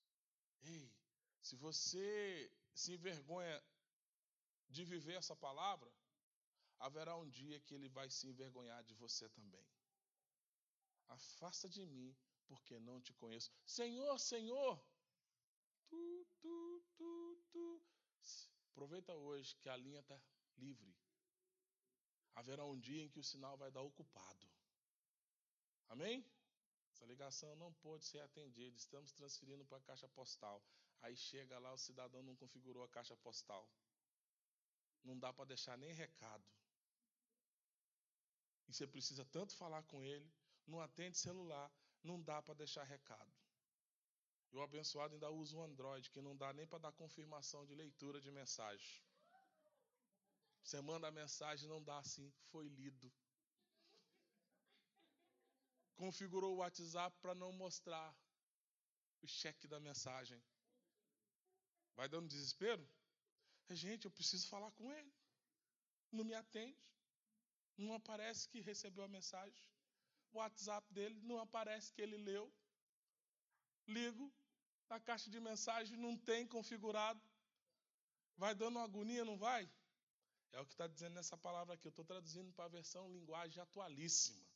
[0.63, 0.93] Ei,
[1.41, 3.63] se você se envergonha
[4.71, 5.93] de viver essa palavra,
[6.79, 9.67] haverá um dia que ele vai se envergonhar de você também.
[11.09, 13.51] Afasta de mim, porque não te conheço.
[13.67, 14.81] Senhor, Senhor,
[15.93, 17.83] Tu, tu, tu, tu.
[18.73, 20.19] Aproveita hoje que a linha está
[20.57, 20.95] livre.
[22.35, 24.47] Haverá um dia em que o sinal vai dar ocupado.
[25.89, 26.25] Amém?
[26.91, 28.77] Essa ligação não pode ser atendida.
[28.77, 30.65] Estamos transferindo para a caixa postal.
[31.03, 33.69] Aí chega lá, o cidadão não configurou a caixa postal.
[35.05, 36.45] Não dá para deixar nem recado.
[38.69, 40.33] E você precisa tanto falar com ele,
[40.67, 41.71] não atende celular,
[42.03, 43.31] não dá para deixar recado.
[44.53, 47.75] E o abençoado ainda usa um Android, que não dá nem para dar confirmação de
[47.75, 49.03] leitura de mensagem.
[50.63, 53.11] Você manda a mensagem não dá assim, foi lido.
[55.97, 58.15] Configurou o WhatsApp para não mostrar
[59.23, 60.43] o cheque da mensagem.
[61.97, 62.87] Vai dando desespero?
[63.71, 65.13] Gente, eu preciso falar com ele.
[66.11, 66.79] Não me atende.
[67.77, 69.67] Não aparece que recebeu a mensagem.
[70.33, 72.53] O WhatsApp dele não aparece que ele leu.
[73.87, 74.33] Ligo,
[74.95, 77.21] a caixa de mensagem não tem configurado.
[78.37, 79.71] Vai dando uma agonia, não vai?
[80.53, 81.87] É o que está dizendo nessa palavra aqui.
[81.87, 84.47] Eu estou traduzindo para a versão linguagem atualíssima.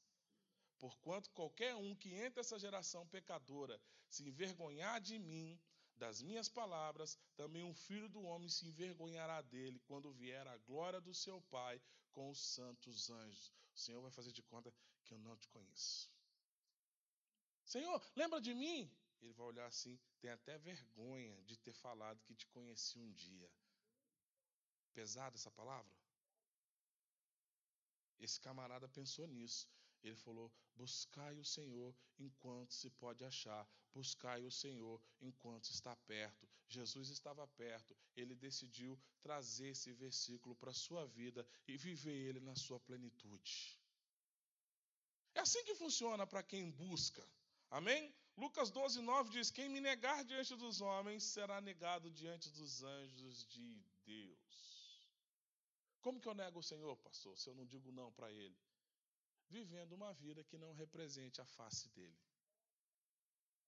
[0.79, 5.59] Porquanto qualquer um que entra essa geração pecadora se envergonhar de mim,
[5.96, 11.01] das minhas palavras, também um filho do homem se envergonhará dele quando vier a glória
[11.01, 11.81] do seu Pai
[12.12, 13.53] com os santos anjos.
[13.75, 14.72] O Senhor vai fazer de conta
[15.05, 16.11] que eu não te conheço.
[17.64, 18.90] Senhor, lembra de mim?
[19.20, 23.50] Ele vai olhar assim, tem até vergonha de ter falado que te conheci um dia.
[24.94, 25.92] Pesada essa palavra?
[28.18, 29.68] Esse camarada pensou nisso.
[30.02, 36.48] Ele falou: Buscai o Senhor enquanto se pode achar, buscai o Senhor enquanto está perto.
[36.68, 42.40] Jesus estava perto, ele decidiu trazer esse versículo para a sua vida e viver ele
[42.40, 43.79] na sua plenitude.
[45.35, 47.24] É assim que funciona para quem busca.
[47.70, 48.14] Amém?
[48.37, 53.46] Lucas 12, 9 diz: Quem me negar diante dos homens será negado diante dos anjos
[53.46, 55.09] de Deus.
[56.03, 58.57] Como que eu nego o Senhor, pastor, se eu não digo não para Ele?
[59.49, 62.18] Vivendo uma vida que não represente a face dele.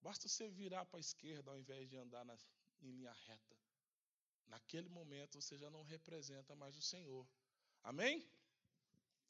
[0.03, 2.37] Basta você virar para a esquerda ao invés de andar na,
[2.83, 3.57] em linha reta.
[4.47, 7.27] Naquele momento você já não representa mais o Senhor.
[7.83, 8.27] Amém?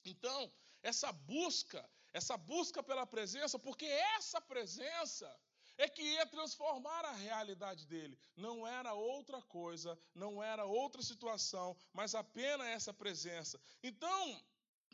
[0.05, 5.29] Então, essa busca, essa busca pela presença, porque essa presença
[5.77, 8.19] é que ia transformar a realidade dele.
[8.37, 13.61] Não era outra coisa, não era outra situação, mas apenas essa presença.
[13.83, 14.43] Então,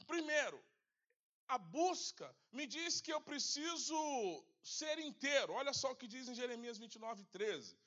[0.07, 0.63] primeiro,
[1.49, 5.53] a busca me diz que eu preciso ser inteiro.
[5.55, 7.79] Olha só o que diz em Jeremias 29, 13.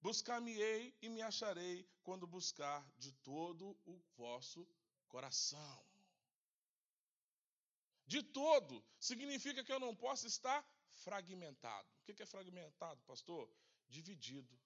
[0.00, 4.66] Buscar-me-ei e me acharei quando buscar de todo o vosso
[5.06, 5.91] coração.
[8.06, 11.88] De todo significa que eu não posso estar fragmentado.
[12.00, 13.50] O que é fragmentado, pastor?
[13.88, 14.58] Dividido,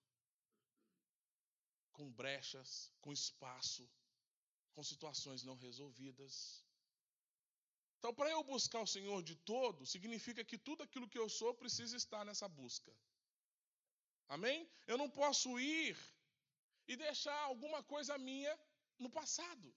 [1.93, 3.89] com brechas, com espaço,
[4.75, 6.65] com situações não resolvidas.
[7.99, 11.55] Então, para eu buscar o Senhor de todo, significa que tudo aquilo que eu sou
[11.55, 12.93] precisa estar nessa busca.
[14.29, 14.69] Amém?
[14.87, 15.97] Eu não posso ir
[16.87, 18.59] e deixar alguma coisa minha
[18.99, 19.75] no passado.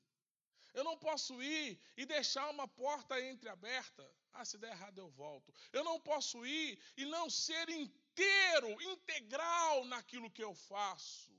[0.79, 4.03] Eu não posso ir e deixar uma porta entreaberta.
[4.31, 5.53] Ah, se der errado eu volto.
[5.73, 11.33] Eu não posso ir e não ser inteiro, integral naquilo que eu faço.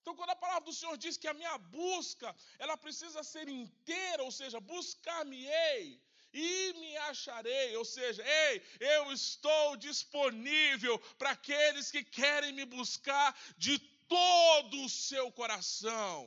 [0.00, 4.24] Então, quando a palavra do Senhor diz que a minha busca, ela precisa ser inteira,
[4.24, 12.02] ou seja, buscar-me-ei e me acharei, ou seja, ei, eu estou disponível para aqueles que
[12.02, 16.18] querem me buscar de todo o seu coração.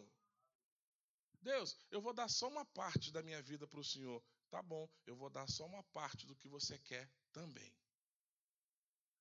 [1.41, 4.23] Deus, eu vou dar só uma parte da minha vida para o Senhor.
[4.49, 7.73] Tá bom, eu vou dar só uma parte do que você quer também.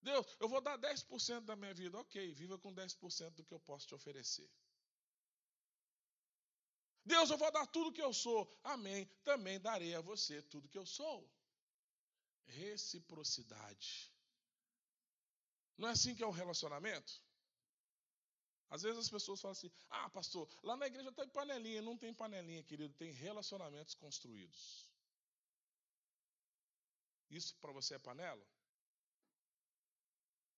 [0.01, 1.99] Deus, eu vou dar 10% da minha vida.
[1.99, 4.51] Ok, viva com 10% do que eu posso te oferecer.
[7.05, 8.49] Deus, eu vou dar tudo que eu sou.
[8.63, 9.07] Amém.
[9.25, 11.29] Também darei a você tudo que eu sou.
[12.47, 14.13] Reciprocidade.
[15.77, 17.23] Não é assim que é o relacionamento?
[18.71, 21.83] Às vezes as pessoas falam assim: ah, pastor, lá na igreja tem panelinha.
[21.83, 24.89] Não tem panelinha, querido, tem relacionamentos construídos.
[27.31, 28.47] Isso para você é panela?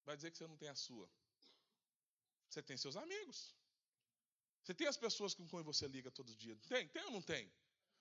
[0.05, 1.09] Vai dizer que você não tem a sua.
[2.49, 3.55] Você tem seus amigos.
[4.63, 6.57] Você tem as pessoas com quem você liga todo dia.
[6.69, 6.89] Tem?
[6.89, 7.51] Tem ou não tem?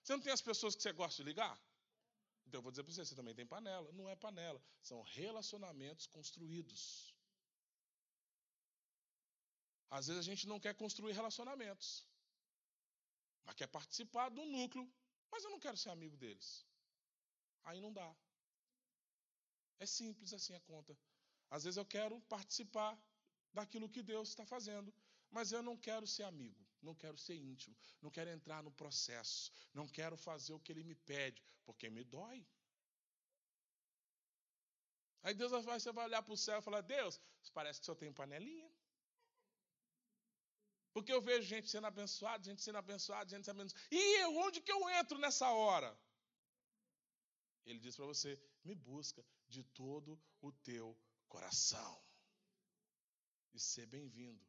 [0.04, 1.60] Você não tem as pessoas que você gosta de ligar?
[2.45, 3.91] Então eu vou dizer para você, você também tem panela.
[3.91, 7.09] Não é panela, são relacionamentos construídos.
[9.89, 12.06] Às vezes a gente não quer construir relacionamentos,
[13.43, 14.91] mas quer participar do núcleo,
[15.32, 16.65] mas eu não quero ser amigo deles.
[17.63, 18.15] Aí não dá.
[19.80, 20.97] É simples assim a conta.
[21.49, 22.97] Às vezes eu quero participar
[23.54, 24.93] daquilo que Deus está fazendo,
[25.32, 29.52] mas eu não quero ser amigo, não quero ser íntimo, não quero entrar no processo,
[29.73, 32.45] não quero fazer o que Ele me pede, porque me dói.
[35.23, 37.19] Aí Deus vai, você vai olhar para o céu e falar: Deus,
[37.54, 38.69] parece que só tem panelinha.
[41.00, 43.86] Porque eu vejo gente sendo abençoada, gente sendo abençoada, gente sendo abençoada.
[43.90, 45.98] E eu, onde que eu entro nessa hora?
[47.66, 48.32] Ele diz para você:
[48.66, 50.88] me busca de todo o teu
[51.30, 52.04] coração.
[53.54, 54.46] E ser bem-vindo.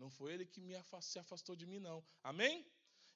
[0.00, 2.04] Não foi ele que me afast, se afastou de mim, não.
[2.24, 2.66] Amém?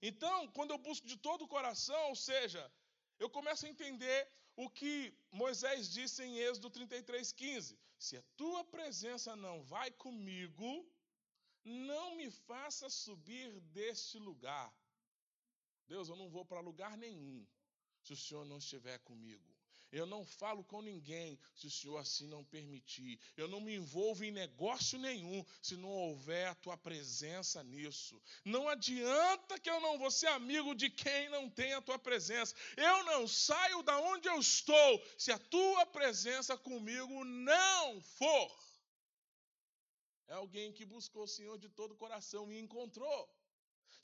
[0.00, 2.72] Então, quando eu busco de todo o coração, ou seja,
[3.18, 9.34] eu começo a entender o que Moisés disse em Êxodo 33,15: Se a tua presença
[9.34, 10.88] não vai comigo,
[11.64, 14.72] não me faça subir deste lugar.
[15.86, 17.46] Deus, eu não vou para lugar nenhum
[18.02, 19.52] se o Senhor não estiver comigo.
[19.92, 23.20] Eu não falo com ninguém se o Senhor assim não permitir.
[23.36, 28.20] Eu não me envolvo em negócio nenhum se não houver a tua presença nisso.
[28.42, 32.54] Não adianta que eu não vou ser amigo de quem não tem a tua presença.
[32.74, 38.71] Eu não saio da onde eu estou se a tua presença comigo não for.
[40.32, 43.20] É alguém que buscou o Senhor de todo o coração e encontrou.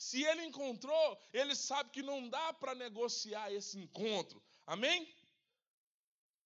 [0.07, 4.43] Se ele encontrou, ele sabe que não dá para negociar esse encontro.
[4.67, 4.99] Amém?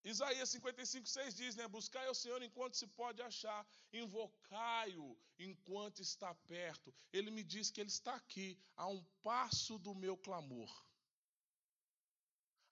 [0.04, 1.66] Isaías 55, 6 diz, né?
[1.66, 6.94] Buscai ao Senhor enquanto se pode achar, invocai-o enquanto está perto.
[7.12, 10.72] Ele me diz que ele está aqui, a um passo do meu clamor.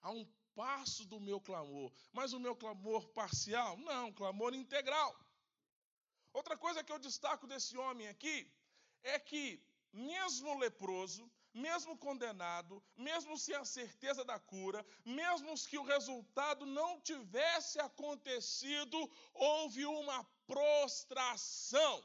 [0.01, 1.91] A um passo do meu clamor.
[2.13, 3.75] Mas o meu clamor parcial?
[3.77, 5.13] Não, clamor integral.
[6.33, 8.49] Outra coisa que eu destaco desse homem aqui
[9.03, 15.83] é que, mesmo leproso, mesmo condenado, mesmo sem a certeza da cura, mesmo que o
[15.83, 18.97] resultado não tivesse acontecido,
[19.33, 22.03] houve uma prostração.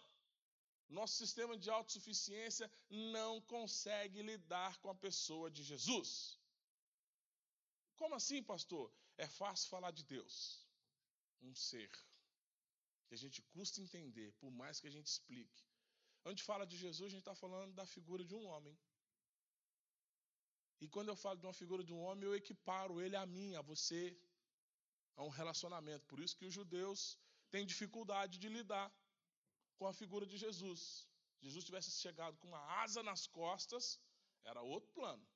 [0.89, 6.39] Nosso sistema de autossuficiência não consegue lidar com a pessoa de Jesus.
[7.97, 8.93] Como assim, pastor?
[9.17, 10.67] É fácil falar de Deus,
[11.43, 11.91] um ser
[13.07, 15.65] que a gente custa entender, por mais que a gente explique.
[16.25, 18.77] Onde fala de Jesus, a gente está falando da figura de um homem
[20.81, 23.55] e quando eu falo de uma figura de um homem, eu equiparo ele a mim,
[23.55, 24.03] a você,
[25.17, 26.05] a um relacionamento.
[26.07, 27.19] Por isso que os judeus
[27.51, 28.93] têm dificuldade de lidar
[29.79, 31.09] com a figura de Jesus.
[31.37, 33.99] Se Jesus tivesse chegado com uma asa nas costas,
[34.45, 35.27] era outro plano.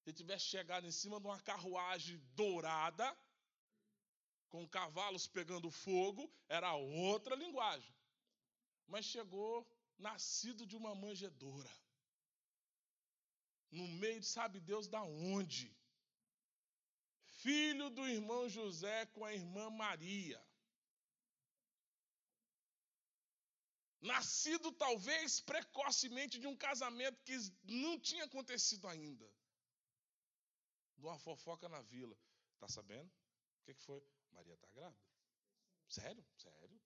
[0.00, 3.06] Se ele tivesse chegado em cima de uma carruagem dourada,
[4.56, 7.94] com cavalos pegando fogo, era outra linguagem.
[8.86, 9.54] Mas chegou
[9.98, 11.70] nascido de uma manjedoura
[13.70, 15.76] no meio de sabe Deus da onde.
[17.42, 20.42] Filho do irmão José com a irmã Maria.
[24.00, 29.30] Nascido talvez precocemente de um casamento que não tinha acontecido ainda.
[30.96, 32.16] De uma fofoca na vila.
[32.58, 33.10] Tá sabendo?
[33.60, 34.02] O que, que foi?
[34.36, 35.02] Maria está grávida.
[35.88, 36.24] Sério?
[36.36, 36.80] Sério?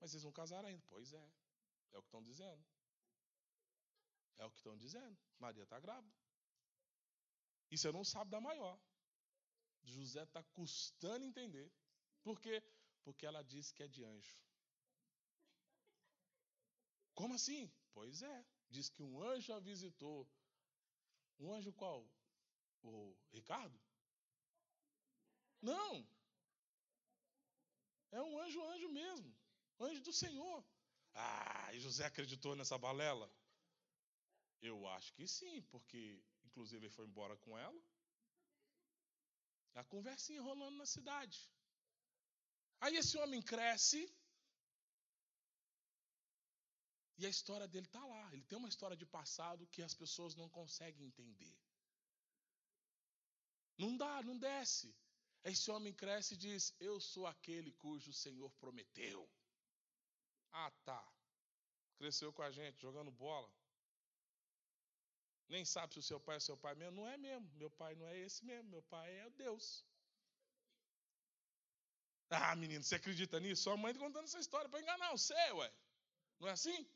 [0.00, 0.84] Mas eles não casaram ainda.
[0.88, 1.32] Pois é.
[1.92, 2.64] É o que estão dizendo.
[4.38, 5.18] É o que estão dizendo.
[5.38, 6.16] Maria está grávida.
[7.70, 8.78] E você não sabe da maior.
[9.82, 11.70] José está custando entender.
[12.22, 12.62] Por quê?
[13.02, 14.38] Porque ela disse que é de anjo.
[17.14, 17.72] Como assim?
[17.92, 18.46] Pois é.
[18.70, 20.28] Diz que um anjo a visitou.
[21.40, 22.08] Um anjo qual?
[22.82, 23.78] O Ricardo?
[25.60, 26.06] Não.
[28.10, 29.36] É um anjo, anjo mesmo.
[29.80, 30.64] Anjo do Senhor.
[31.14, 33.30] Ah, e José acreditou nessa balela?
[34.60, 37.80] Eu acho que sim, porque inclusive ele foi embora com ela.
[39.74, 41.38] A conversinha rolando na cidade.
[42.80, 44.00] Aí esse homem cresce.
[47.16, 48.32] E a história dele está lá.
[48.32, 51.56] Ele tem uma história de passado que as pessoas não conseguem entender.
[53.76, 54.94] Não dá, não desce.
[55.44, 59.28] Esse homem cresce e diz: Eu sou aquele cujo Senhor prometeu.
[60.52, 61.02] Ah, tá.
[61.96, 63.50] Cresceu com a gente, jogando bola.
[65.48, 66.96] Nem sabe se o seu pai é seu pai mesmo.
[66.96, 67.48] Não é mesmo.
[67.54, 68.68] Meu pai não é esse mesmo.
[68.70, 69.84] Meu pai é Deus.
[72.30, 73.62] Ah, menino, você acredita nisso?
[73.62, 75.72] Sua mãe está contando essa história para enganar você, ué.
[76.38, 76.86] Não é assim?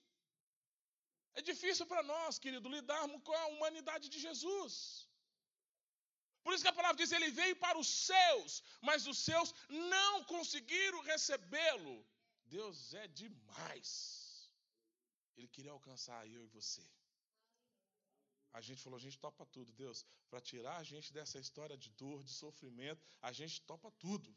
[1.34, 5.09] É difícil para nós, querido, lidarmos com a humanidade de Jesus.
[6.43, 10.24] Por isso que a palavra diz: ele veio para os seus, mas os seus não
[10.24, 11.97] conseguiram recebê-lo.
[12.45, 14.51] Deus é demais.
[15.36, 16.84] Ele queria alcançar eu e você.
[18.53, 21.88] A gente falou, a gente topa tudo, Deus, para tirar a gente dessa história de
[21.90, 24.36] dor, de sofrimento, a gente topa tudo.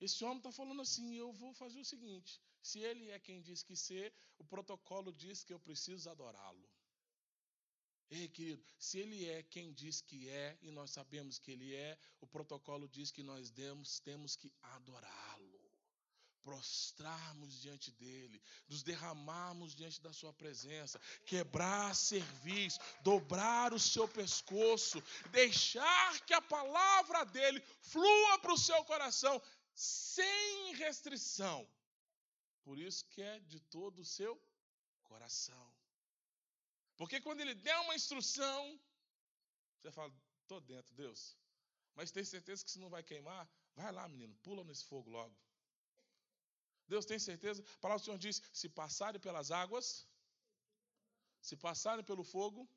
[0.00, 3.62] Esse homem está falando assim: eu vou fazer o seguinte: se ele é quem diz
[3.62, 6.68] que ser, o protocolo diz que eu preciso adorá-lo.
[8.10, 11.98] Ei, querido, se ele é quem diz que é, e nós sabemos que ele é,
[12.20, 15.58] o protocolo diz que nós demos, temos que adorá-lo
[16.42, 25.02] prostrarmos diante dele, nos derramarmos diante da sua presença, quebrar serviço, dobrar o seu pescoço,
[25.30, 29.42] deixar que a palavra dele flua para o seu coração
[29.74, 31.68] sem restrição.
[32.64, 34.40] Por isso que é de todo o seu
[35.04, 35.77] coração.
[36.98, 38.60] Porque quando ele der uma instrução,
[39.80, 41.20] você fala, estou dentro, Deus.
[41.94, 43.48] Mas tem certeza que se não vai queimar?
[43.76, 45.34] Vai lá, menino, pula nesse fogo logo.
[46.88, 47.62] Deus tem certeza?
[47.62, 50.06] A palavra do Senhor diz: se passarem pelas águas,
[51.40, 52.68] se passarem pelo fogo,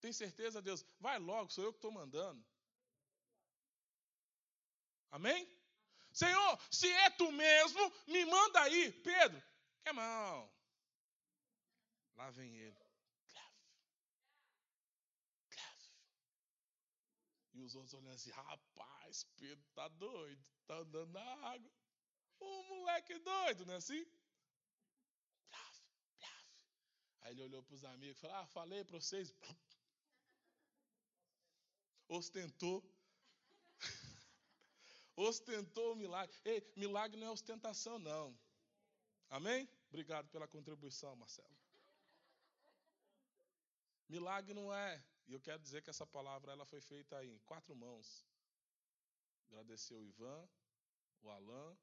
[0.00, 0.84] tem certeza, Deus?
[1.00, 2.44] Vai logo, sou eu que estou mandando.
[5.10, 5.48] Amém?
[6.12, 8.92] Senhor, se é tu mesmo, me manda aí.
[8.92, 9.42] Pedro,
[9.82, 10.52] que mão.
[12.16, 12.92] Lá vem ele.
[17.54, 21.70] E os outros olhando assim, rapaz, Pedro tá doido, tá andando na água.
[22.40, 24.04] Um moleque doido, não é assim?
[25.50, 25.82] Plaf,
[26.18, 26.46] plaf.
[27.20, 29.34] Aí ele olhou para os amigos e falou: Ah, falei para vocês.
[32.08, 32.82] Ostentou.
[35.16, 36.36] Ostentou o milagre.
[36.44, 38.36] Ei, milagre não é ostentação, não.
[39.28, 39.68] Amém?
[39.88, 41.61] Obrigado pela contribuição, Marcelo.
[44.12, 45.02] Milagre não é.
[45.26, 48.26] E eu quero dizer que essa palavra ela foi feita em quatro mãos.
[49.46, 50.48] Agradecer o Ivan,
[51.22, 51.78] o Alain,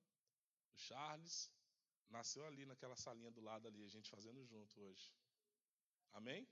[0.74, 1.52] o Charles
[2.08, 5.12] nasceu ali naquela salinha do lado ali, a gente fazendo junto hoje.
[6.14, 6.48] Amém?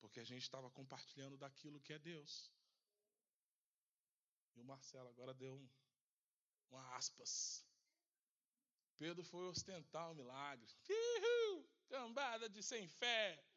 [0.00, 2.52] Porque a gente estava compartilhando daquilo que é Deus.
[4.56, 5.68] E o Marcelo agora deu um,
[6.70, 7.64] uma aspas.
[8.96, 10.72] Pedro foi ostentar o milagre.
[10.88, 13.47] Uhul, cambada de sem fé.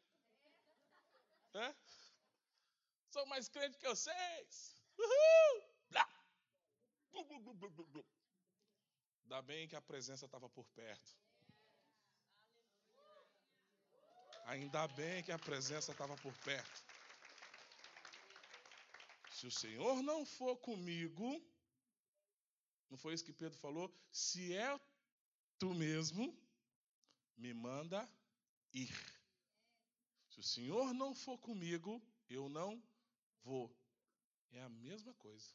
[1.54, 1.74] É?
[3.10, 4.82] Sou mais crente que vocês.
[4.98, 5.72] Uhul!
[9.32, 11.16] Ainda bem que a presença estava por perto.
[14.44, 16.84] Ainda bem que a presença estava por perto.
[19.30, 21.42] Se o Senhor não for comigo,
[22.90, 23.90] não foi isso que Pedro falou?
[24.10, 24.78] Se é
[25.58, 26.36] tu mesmo,
[27.36, 28.06] me manda
[28.74, 29.21] ir.
[30.42, 31.90] O Senhor não for comigo,
[32.28, 32.70] eu não
[33.44, 33.66] vou.
[34.50, 35.50] É a mesma coisa.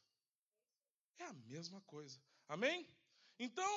[1.18, 2.18] É a mesma coisa.
[2.48, 2.88] Amém?
[3.38, 3.74] Então,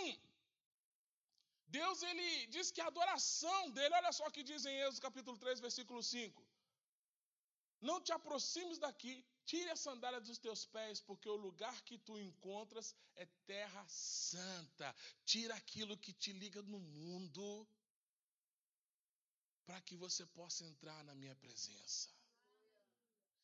[1.67, 5.37] Deus ele diz que a adoração dele, olha só o que diz em Êxodo capítulo
[5.37, 6.47] 3, versículo 5.
[7.81, 12.17] Não te aproximes daqui, tire a sandália dos teus pés, porque o lugar que tu
[12.21, 14.95] encontras é terra santa.
[15.25, 17.67] Tira aquilo que te liga no mundo,
[19.71, 22.09] para que você possa entrar na minha presença.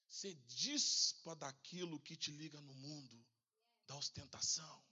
[0.08, 3.24] Você dispa daquilo que te liga no mundo,
[3.86, 4.84] da ostentação.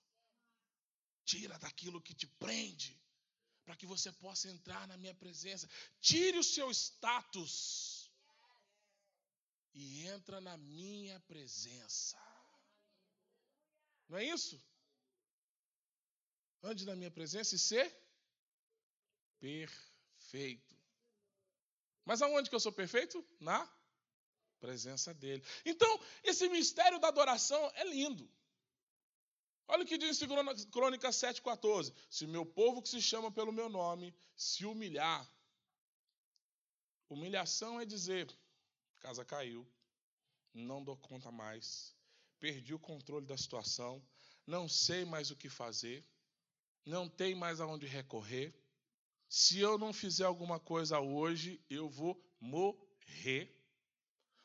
[1.24, 2.96] Tira daquilo que te prende,
[3.64, 5.68] para que você possa entrar na minha presença.
[6.00, 8.08] Tire o seu status
[9.72, 12.16] e entra na minha presença.
[14.08, 14.62] Não é isso?
[16.62, 17.92] Ande na minha presença e ser
[19.40, 20.83] perfeito.
[22.04, 23.24] Mas aonde que eu sou perfeito?
[23.40, 23.68] Na
[24.60, 25.44] presença dele.
[25.64, 28.30] Então, esse mistério da adoração é lindo.
[29.66, 30.28] Olha o que diz em
[30.70, 31.94] Crônicas 7,14.
[32.10, 35.26] Se meu povo que se chama pelo meu nome se humilhar.
[37.08, 38.26] Humilhação é dizer,
[39.00, 39.66] casa caiu,
[40.52, 41.94] não dou conta mais,
[42.38, 44.02] perdi o controle da situação,
[44.46, 46.06] não sei mais o que fazer,
[46.84, 48.54] não tem mais aonde recorrer.
[49.36, 53.52] Se eu não fizer alguma coisa hoje, eu vou morrer.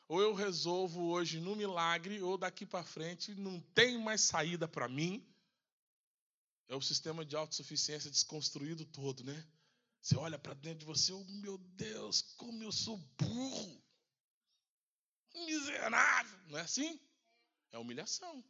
[0.08, 4.88] Ou eu resolvo hoje no milagre, ou daqui para frente não tem mais saída para
[4.88, 5.24] mim.
[6.66, 9.48] É o sistema de autossuficiência desconstruído todo, né?
[10.02, 13.84] Você olha para dentro de você, oh, meu Deus, como eu sou burro,
[15.46, 17.00] miserável, não é assim?
[17.70, 18.44] É humilhação.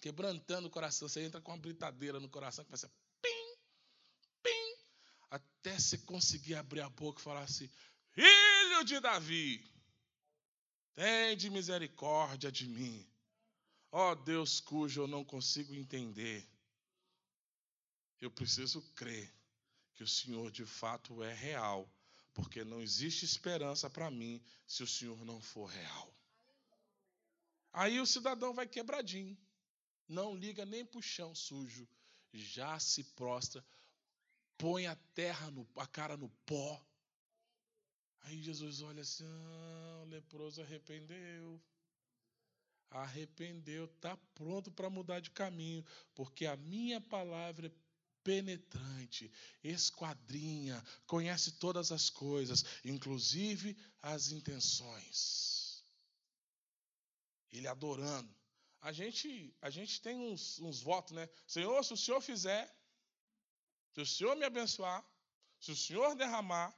[0.00, 2.90] Quebrantando o coração, você entra com uma britadeira no coração que vai ser
[5.68, 7.68] até você conseguir abrir a boca e falar assim:
[8.12, 9.64] Filho de Davi,
[10.94, 13.06] tem de misericórdia de mim.
[13.92, 16.46] Ó oh, Deus cujo eu não consigo entender.
[18.20, 19.32] Eu preciso crer
[19.94, 21.88] que o Senhor de fato é real,
[22.34, 26.14] porque não existe esperança para mim se o Senhor não for real.
[27.72, 29.36] Aí o cidadão vai quebradinho,
[30.08, 31.88] não liga nem para o chão sujo,
[32.32, 33.64] já se prostra,
[34.58, 36.84] põe a terra, no, a cara no pó.
[38.22, 41.62] Aí Jesus olha assim: ah, o leproso arrependeu.
[42.90, 45.84] Arrependeu, está pronto para mudar de caminho,
[46.14, 47.72] porque a minha palavra é
[48.24, 49.30] penetrante,
[49.62, 55.84] esquadrinha, conhece todas as coisas, inclusive as intenções.
[57.52, 58.34] Ele adorando.
[58.80, 61.28] A gente, a gente tem uns, uns votos, né?
[61.46, 62.74] Senhor, se o Senhor fizer,
[63.98, 65.04] se o Senhor me abençoar,
[65.58, 66.72] se o Senhor derramar,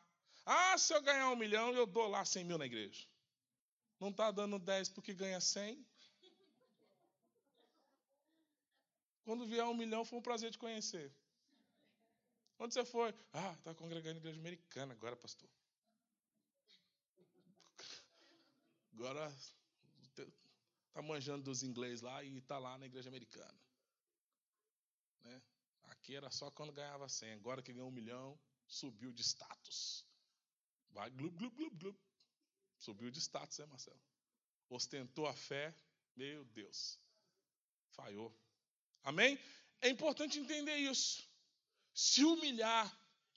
[0.46, 3.06] ah, se eu ganhar um milhão, eu dou lá cem mil na igreja.
[3.98, 5.86] Não está dando dez porque ganha cem?
[9.24, 11.14] Quando vier um milhão, foi um prazer te conhecer.
[12.58, 13.14] Onde você foi?
[13.32, 15.48] Ah, está congregando na igreja americana agora, pastor.
[18.94, 19.32] Agora
[20.16, 23.60] está manjando dos inglês lá e está lá na igreja americana.
[25.22, 25.42] Né?
[26.10, 27.34] Aqui era só quando ganhava 100.
[27.34, 28.36] Agora que ganhou um milhão,
[28.66, 30.04] subiu de status.
[30.90, 31.96] Vai, glub, glub, glub, glub.
[32.80, 34.00] Subiu de status, né, Marcelo?
[34.68, 35.72] Ostentou a fé,
[36.16, 36.98] meu Deus.
[37.90, 38.36] Falhou.
[39.04, 39.38] Amém?
[39.80, 41.24] É importante entender isso
[41.94, 42.92] se humilhar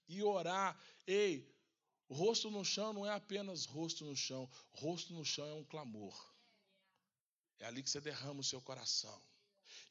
[0.07, 0.75] e orar.
[1.05, 1.47] Ei,
[2.09, 6.33] rosto no chão não é apenas rosto no chão, rosto no chão é um clamor.
[7.59, 9.21] É ali que você derrama o seu coração.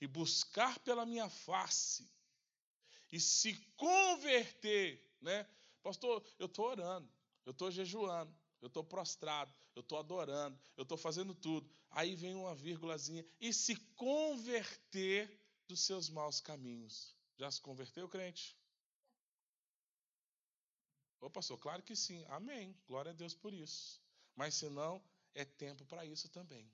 [0.01, 2.11] E buscar pela minha face
[3.12, 5.46] e se converter, né?
[5.82, 7.08] Pastor, eu estou orando,
[7.44, 11.70] eu estou jejuando, eu estou prostrado, eu estou adorando, eu estou fazendo tudo.
[11.90, 15.38] Aí vem uma vírgulazinha e se converter
[15.68, 17.14] dos seus maus caminhos.
[17.36, 18.56] Já se converteu, crente?
[21.20, 22.24] Ô, pastor, claro que sim.
[22.28, 22.74] Amém.
[22.86, 24.00] Glória a Deus por isso.
[24.34, 25.02] Mas se não,
[25.34, 26.72] é tempo para isso também.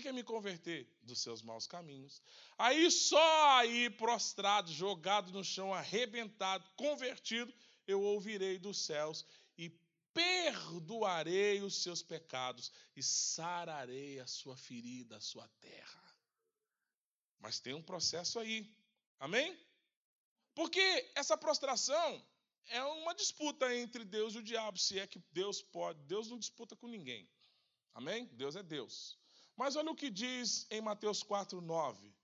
[0.00, 0.86] Que é me converter?
[1.02, 2.22] Dos seus maus caminhos.
[2.58, 7.52] Aí só aí, prostrado, jogado no chão, arrebentado, convertido,
[7.86, 9.24] eu ouvirei dos céus
[9.56, 9.70] e
[10.12, 16.16] perdoarei os seus pecados e sararei a sua ferida, a sua terra.
[17.38, 18.70] Mas tem um processo aí.
[19.18, 19.58] Amém?
[20.54, 22.22] Porque essa prostração
[22.68, 26.00] é uma disputa entre Deus e o diabo, se é que Deus pode.
[26.04, 27.28] Deus não disputa com ninguém.
[27.94, 28.26] Amém?
[28.32, 29.18] Deus é Deus.
[29.56, 32.14] Mas olha o que diz em Mateus 4, 9.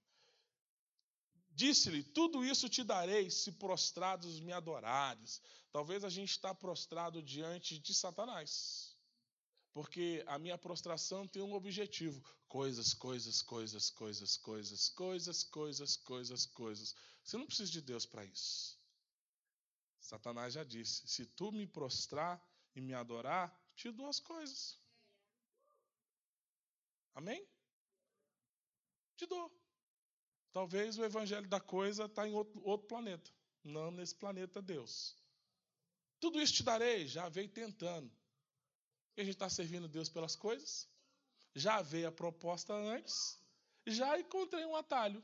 [1.51, 5.41] Disse-lhe: Tudo isso te darei se prostrados me adorares.
[5.71, 8.97] Talvez a gente está prostrado diante de Satanás.
[9.73, 16.47] Porque a minha prostração tem um objetivo: coisas, coisas, coisas, coisas, coisas, coisas, coisas, coisas,
[16.47, 16.95] coisas.
[17.25, 18.79] Você não precisa de Deus para isso.
[19.99, 22.43] Satanás já disse: se tu me prostrar
[22.75, 24.82] e me adorar, te dou as coisas.
[27.15, 27.47] Amém?
[29.17, 29.53] Te dou.
[30.53, 33.31] Talvez o evangelho da coisa está em outro, outro planeta,
[33.65, 35.17] não nesse planeta Deus.
[36.21, 38.11] Tudo isso te darei, já veio tentando.
[39.17, 40.89] E a gente está servindo Deus pelas coisas?
[41.55, 43.39] Já veio a proposta antes,
[43.87, 45.23] já encontrei um atalho.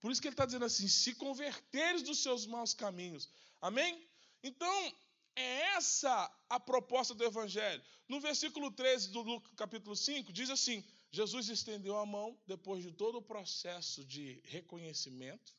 [0.00, 3.30] Por isso que ele está dizendo assim: se converteres dos seus maus caminhos.
[3.60, 4.06] Amém?
[4.42, 4.94] Então,
[5.36, 7.82] é essa a proposta do Evangelho.
[8.08, 13.18] No versículo 13 do capítulo 5, diz assim: Jesus estendeu a mão depois de todo
[13.18, 15.54] o processo de reconhecimento,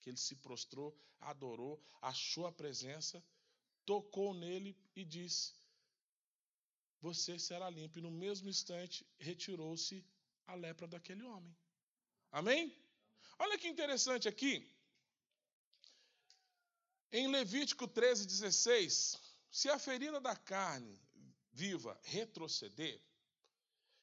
[0.00, 3.24] que ele se prostrou, adorou, achou a presença,
[3.84, 5.54] tocou nele e disse:
[7.00, 7.98] Você será limpo.
[7.98, 10.04] E no mesmo instante retirou-se
[10.46, 11.56] a lepra daquele homem.
[12.30, 12.76] Amém?
[13.38, 14.73] Olha que interessante aqui.
[17.16, 21.00] Em Levítico 13, 16, se a ferida da carne
[21.52, 23.00] viva retroceder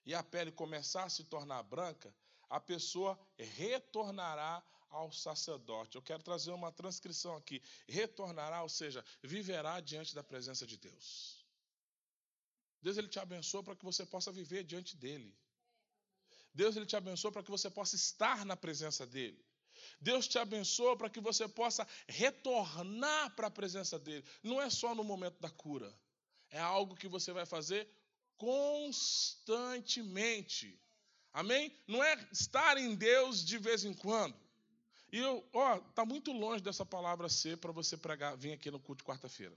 [0.05, 2.16] e a pele começar a se tornar branca,
[2.49, 5.97] a pessoa retornará ao sacerdote.
[5.97, 7.62] Eu quero trazer uma transcrição aqui.
[7.86, 11.45] Retornará, ou seja, viverá diante da presença de Deus.
[12.82, 15.38] Deus ele te abençoa para que você possa viver diante dele.
[16.53, 19.45] Deus ele te abençoa para que você possa estar na presença dele.
[20.01, 24.25] Deus te abençoa para que você possa retornar para a presença dele.
[24.41, 25.93] Não é só no momento da cura.
[26.49, 27.87] É algo que você vai fazer
[28.35, 30.77] constantemente.
[31.31, 31.71] Amém?
[31.87, 34.35] Não é estar em Deus de vez em quando.
[35.11, 38.79] E eu, ó, tá muito longe dessa palavra ser para você pregar, vir aqui no
[38.79, 39.55] culto quarta-feira.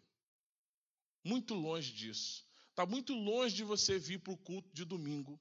[1.24, 2.44] Muito longe disso.
[2.68, 5.40] Está muito longe de você vir para o culto de domingo.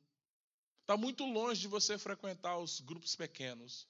[0.81, 3.87] Está muito longe de você frequentar os grupos pequenos.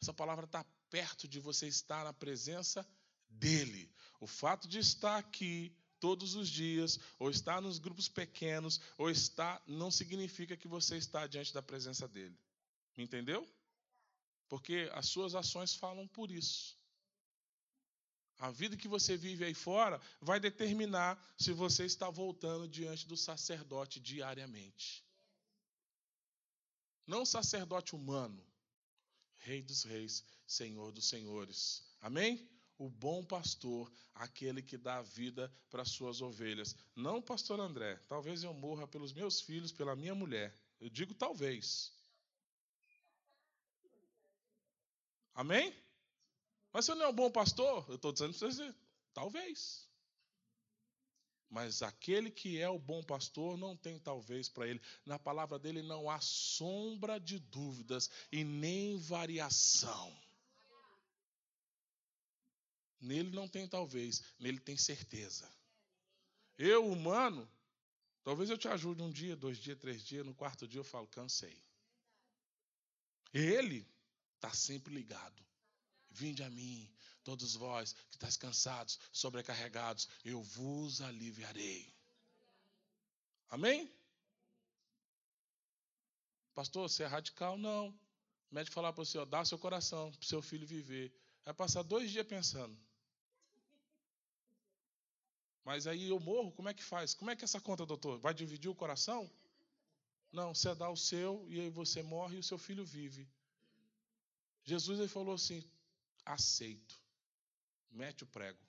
[0.00, 2.86] Essa palavra está perto de você estar na presença
[3.28, 3.90] dele.
[4.20, 9.62] O fato de estar aqui todos os dias, ou estar nos grupos pequenos, ou estar,
[9.66, 12.38] não significa que você está diante da presença dele.
[12.96, 13.46] Entendeu?
[14.48, 16.78] Porque as suas ações falam por isso.
[18.38, 23.16] A vida que você vive aí fora vai determinar se você está voltando diante do
[23.16, 25.04] sacerdote diariamente.
[27.04, 28.46] Não sacerdote humano,
[29.48, 31.82] Rei dos Reis, Senhor dos Senhores.
[32.02, 32.46] Amém?
[32.76, 36.76] O bom pastor, aquele que dá vida para suas ovelhas.
[36.94, 40.54] Não, pastor André, talvez eu morra pelos meus filhos, pela minha mulher.
[40.78, 41.90] Eu digo talvez.
[45.34, 45.74] Amém?
[46.70, 47.86] Mas você não é um bom pastor?
[47.88, 48.74] Eu estou dizendo para você,
[49.14, 49.87] talvez.
[51.50, 54.80] Mas aquele que é o bom pastor não tem talvez para ele.
[55.04, 60.14] Na palavra dele não há sombra de dúvidas e nem variação.
[63.00, 65.48] Nele não tem talvez, nele tem certeza.
[66.58, 67.48] Eu, humano,
[68.24, 71.06] talvez eu te ajude um dia, dois dias, três dias, no quarto dia eu falo,
[71.06, 71.62] cansei.
[73.32, 73.86] Ele
[74.34, 75.46] está sempre ligado.
[76.10, 76.90] Vinde a mim,
[77.28, 81.94] todos vós que estáis cansados, sobrecarregados, eu vos aliviarei.
[83.50, 83.92] Amém?
[86.54, 87.58] Pastor, você é radical?
[87.58, 87.88] Não.
[88.50, 91.12] O médico falar para você, ó, dá seu coração para o seu filho viver.
[91.44, 92.74] Vai passar dois dias pensando.
[95.66, 97.12] Mas aí eu morro, como é que faz?
[97.12, 98.18] Como é que é essa conta, doutor?
[98.18, 99.30] Vai dividir o coração?
[100.32, 103.28] Não, você dá o seu e aí você morre e o seu filho vive.
[104.64, 105.62] Jesus ele falou assim:
[106.24, 107.07] aceito.
[107.90, 108.62] Mete o prego.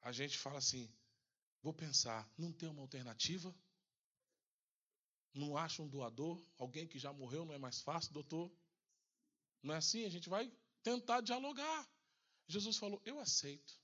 [0.00, 0.92] A gente fala assim:
[1.62, 3.54] vou pensar, não tem uma alternativa?
[5.32, 6.40] Não acha um doador?
[6.58, 8.52] Alguém que já morreu não é mais fácil, doutor?
[9.62, 10.04] Não é assim?
[10.04, 11.88] A gente vai tentar dialogar.
[12.46, 13.82] Jesus falou: Eu aceito.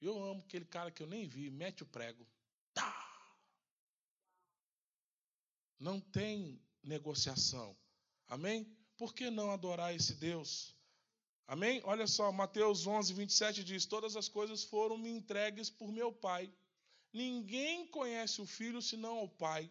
[0.00, 2.26] Eu amo aquele cara que eu nem vi, mete o prego.
[2.72, 3.36] Tá.
[5.78, 7.76] Não tem negociação.
[8.26, 8.64] Amém?
[8.96, 10.76] Por que não adorar esse Deus?
[11.50, 11.80] Amém?
[11.82, 16.48] Olha só, Mateus 11, 27 diz: Todas as coisas foram me entregues por meu Pai.
[17.12, 19.68] Ninguém conhece o Filho senão o Pai.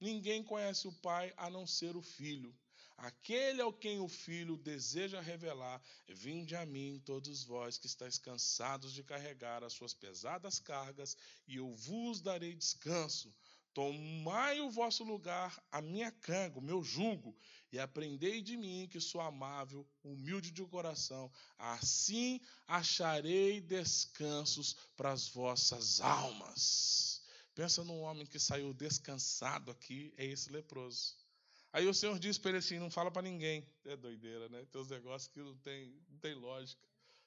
[0.00, 2.52] Ninguém conhece o Pai a não ser o Filho.
[2.96, 8.92] Aquele ao quem o Filho deseja revelar, vinde a mim, todos vós que estáis cansados
[8.92, 13.32] de carregar as suas pesadas cargas, e eu vos darei descanso.
[13.72, 17.36] Tomai o vosso lugar, a minha canga, o meu jugo,
[17.72, 21.30] e aprendei de mim, que sou amável, humilde de coração.
[21.58, 27.22] Assim acharei descansos para as vossas almas.
[27.54, 31.14] Pensa num homem que saiu descansado aqui, é esse leproso.
[31.72, 33.66] Aí o Senhor diz para ele assim: não fala para ninguém.
[33.84, 34.64] É doideira, né?
[34.70, 36.86] Tem uns negócios que não tem, não tem lógica.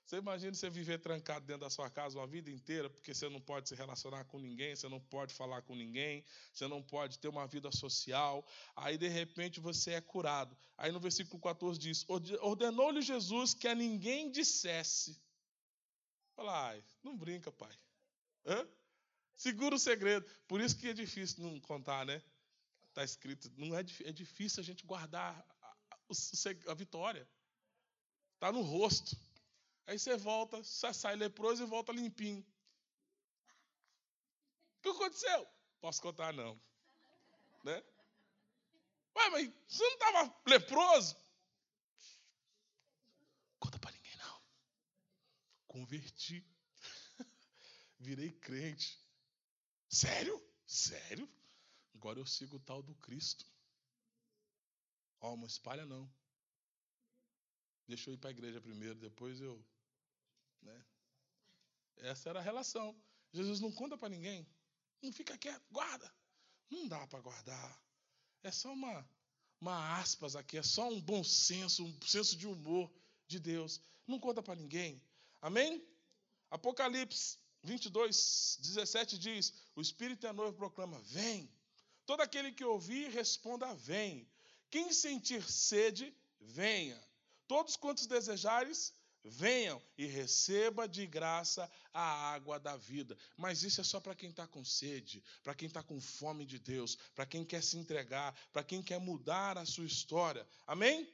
[0.09, 3.39] Você imagina você viver trancado dentro da sua casa uma vida inteira, porque você não
[3.39, 7.27] pode se relacionar com ninguém, você não pode falar com ninguém, você não pode ter
[7.27, 8.43] uma vida social.
[8.75, 10.57] Aí, de repente, você é curado.
[10.75, 12.07] Aí no versículo 14 diz:
[12.41, 15.21] Ordenou-lhe Jesus que a ninguém dissesse.
[16.35, 17.77] Fala, ai, não brinca, pai.
[18.47, 18.67] Hã?
[19.35, 20.25] Segura o segredo.
[20.47, 22.19] Por isso que é difícil não contar, né?
[22.87, 27.29] Está escrito, não é, é difícil a gente guardar a, a, a vitória.
[28.33, 29.28] Está no rosto.
[29.89, 32.45] Aí você volta, você sai leproso e volta limpinho.
[34.77, 35.47] O que aconteceu?
[35.81, 36.61] Posso contar, não.
[37.63, 37.83] Né?
[39.15, 41.17] Ué, mas você não estava leproso?
[43.59, 44.41] Conta para ninguém, não.
[45.65, 46.45] Converti.
[47.99, 49.03] Virei crente.
[49.89, 50.39] Sério?
[50.67, 51.27] Sério?
[51.95, 53.43] Agora eu sigo o tal do Cristo.
[55.19, 56.07] Ó, oh, não espalha não.
[57.87, 59.65] Deixa eu ir para a igreja primeiro, depois eu
[60.61, 60.85] né?
[61.97, 62.95] Essa era a relação.
[63.33, 64.47] Jesus não conta para ninguém.
[65.01, 66.11] Não fica quieto, guarda.
[66.69, 67.83] Não dá para guardar.
[68.43, 69.09] É só uma,
[69.59, 72.91] uma aspas aqui, é só um bom senso, um senso de humor
[73.27, 73.81] de Deus.
[74.07, 75.01] Não conta para ninguém.
[75.41, 75.85] Amém?
[76.49, 81.49] Apocalipse 22, 17 diz: O Espírito é noivo proclama: Vem.
[82.05, 84.27] Todo aquele que ouvir, responda: Vem.
[84.69, 86.99] Quem sentir sede, venha.
[87.47, 88.93] Todos quantos desejares,
[89.23, 93.17] venham e receba de graça a água da vida.
[93.37, 96.59] Mas isso é só para quem está com sede, para quem está com fome de
[96.59, 100.47] Deus, para quem quer se entregar, para quem quer mudar a sua história.
[100.65, 101.11] Amém?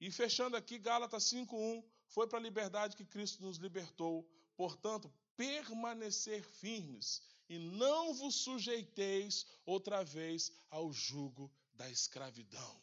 [0.00, 4.28] E fechando aqui, Gálatas 5:1, foi para a liberdade que Cristo nos libertou.
[4.56, 12.82] Portanto, permanecer firmes e não vos sujeiteis outra vez ao jugo da escravidão.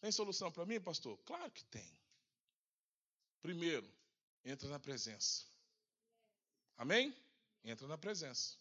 [0.00, 1.18] Tem solução para mim, pastor?
[1.24, 1.99] Claro que tem.
[3.42, 3.88] Primeiro,
[4.44, 5.44] entra na presença.
[6.76, 7.14] Amém?
[7.64, 8.56] Entra na presença.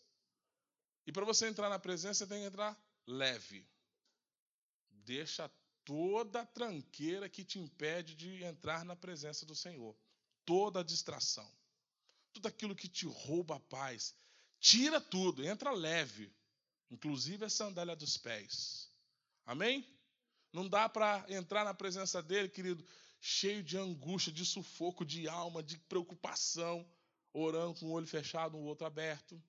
[1.06, 2.78] E para você entrar na presença, você tem que entrar
[3.08, 3.68] leve.
[4.90, 5.50] Deixa
[5.84, 9.96] toda a tranqueira que te impede de entrar na presença do Senhor.
[10.46, 11.50] Toda a distração.
[12.32, 14.14] Tudo aquilo que te rouba a paz.
[14.60, 16.32] Tira tudo, entra leve.
[16.92, 18.90] Inclusive a sandália dos pés.
[19.46, 19.86] Amém?
[20.52, 22.86] Não dá para entrar na presença dele, querido,
[23.20, 26.88] cheio de angústia, de sufoco, de alma, de preocupação,
[27.34, 29.42] orando com o olho fechado, o outro aberto,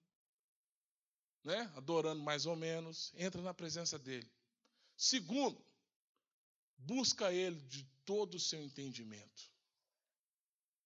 [1.44, 1.72] né?
[1.76, 3.12] adorando mais ou menos.
[3.14, 4.30] Entra na presença dele.
[4.96, 5.64] Segundo,
[6.76, 9.50] busca ele de todo o seu entendimento.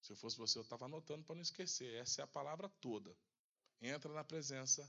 [0.00, 1.94] Se eu fosse você, eu estava anotando para não esquecer.
[1.94, 3.16] Essa é a palavra toda.
[3.80, 4.88] Entra na presença,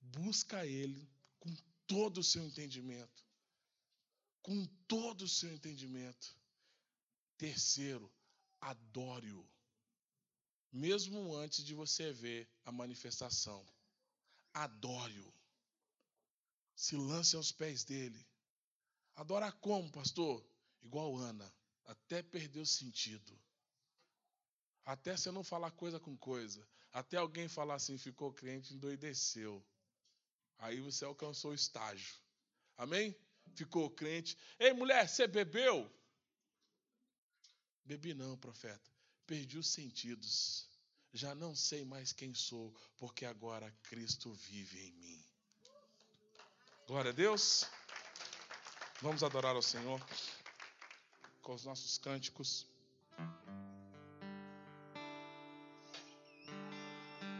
[0.00, 1.54] busca ele com
[1.86, 3.24] todo o seu entendimento
[4.44, 6.36] com todo o seu entendimento.
[7.36, 8.12] Terceiro,
[8.60, 9.46] adore-o.
[10.72, 13.64] Mesmo antes de você ver a manifestação.
[14.52, 15.32] Adore-o.
[16.74, 18.26] Se lance aos pés dele.
[19.14, 20.44] Adorar como, pastor?
[20.82, 21.54] Igual Ana,
[21.84, 23.40] até perder o sentido.
[24.84, 26.66] Até você não falar coisa com coisa.
[26.92, 29.64] Até alguém falar assim, ficou crente, endoideceu.
[30.58, 32.16] Aí você alcançou o estágio.
[32.76, 33.16] Amém?
[33.54, 34.36] ficou crente.
[34.58, 35.90] Ei, mulher, você bebeu?
[37.84, 38.90] Bebi não, profeta.
[39.26, 40.68] Perdi os sentidos.
[41.12, 45.24] Já não sei mais quem sou, porque agora Cristo vive em mim.
[46.86, 47.64] Glória a Deus.
[49.00, 50.00] Vamos adorar ao Senhor
[51.42, 52.66] com os nossos cânticos.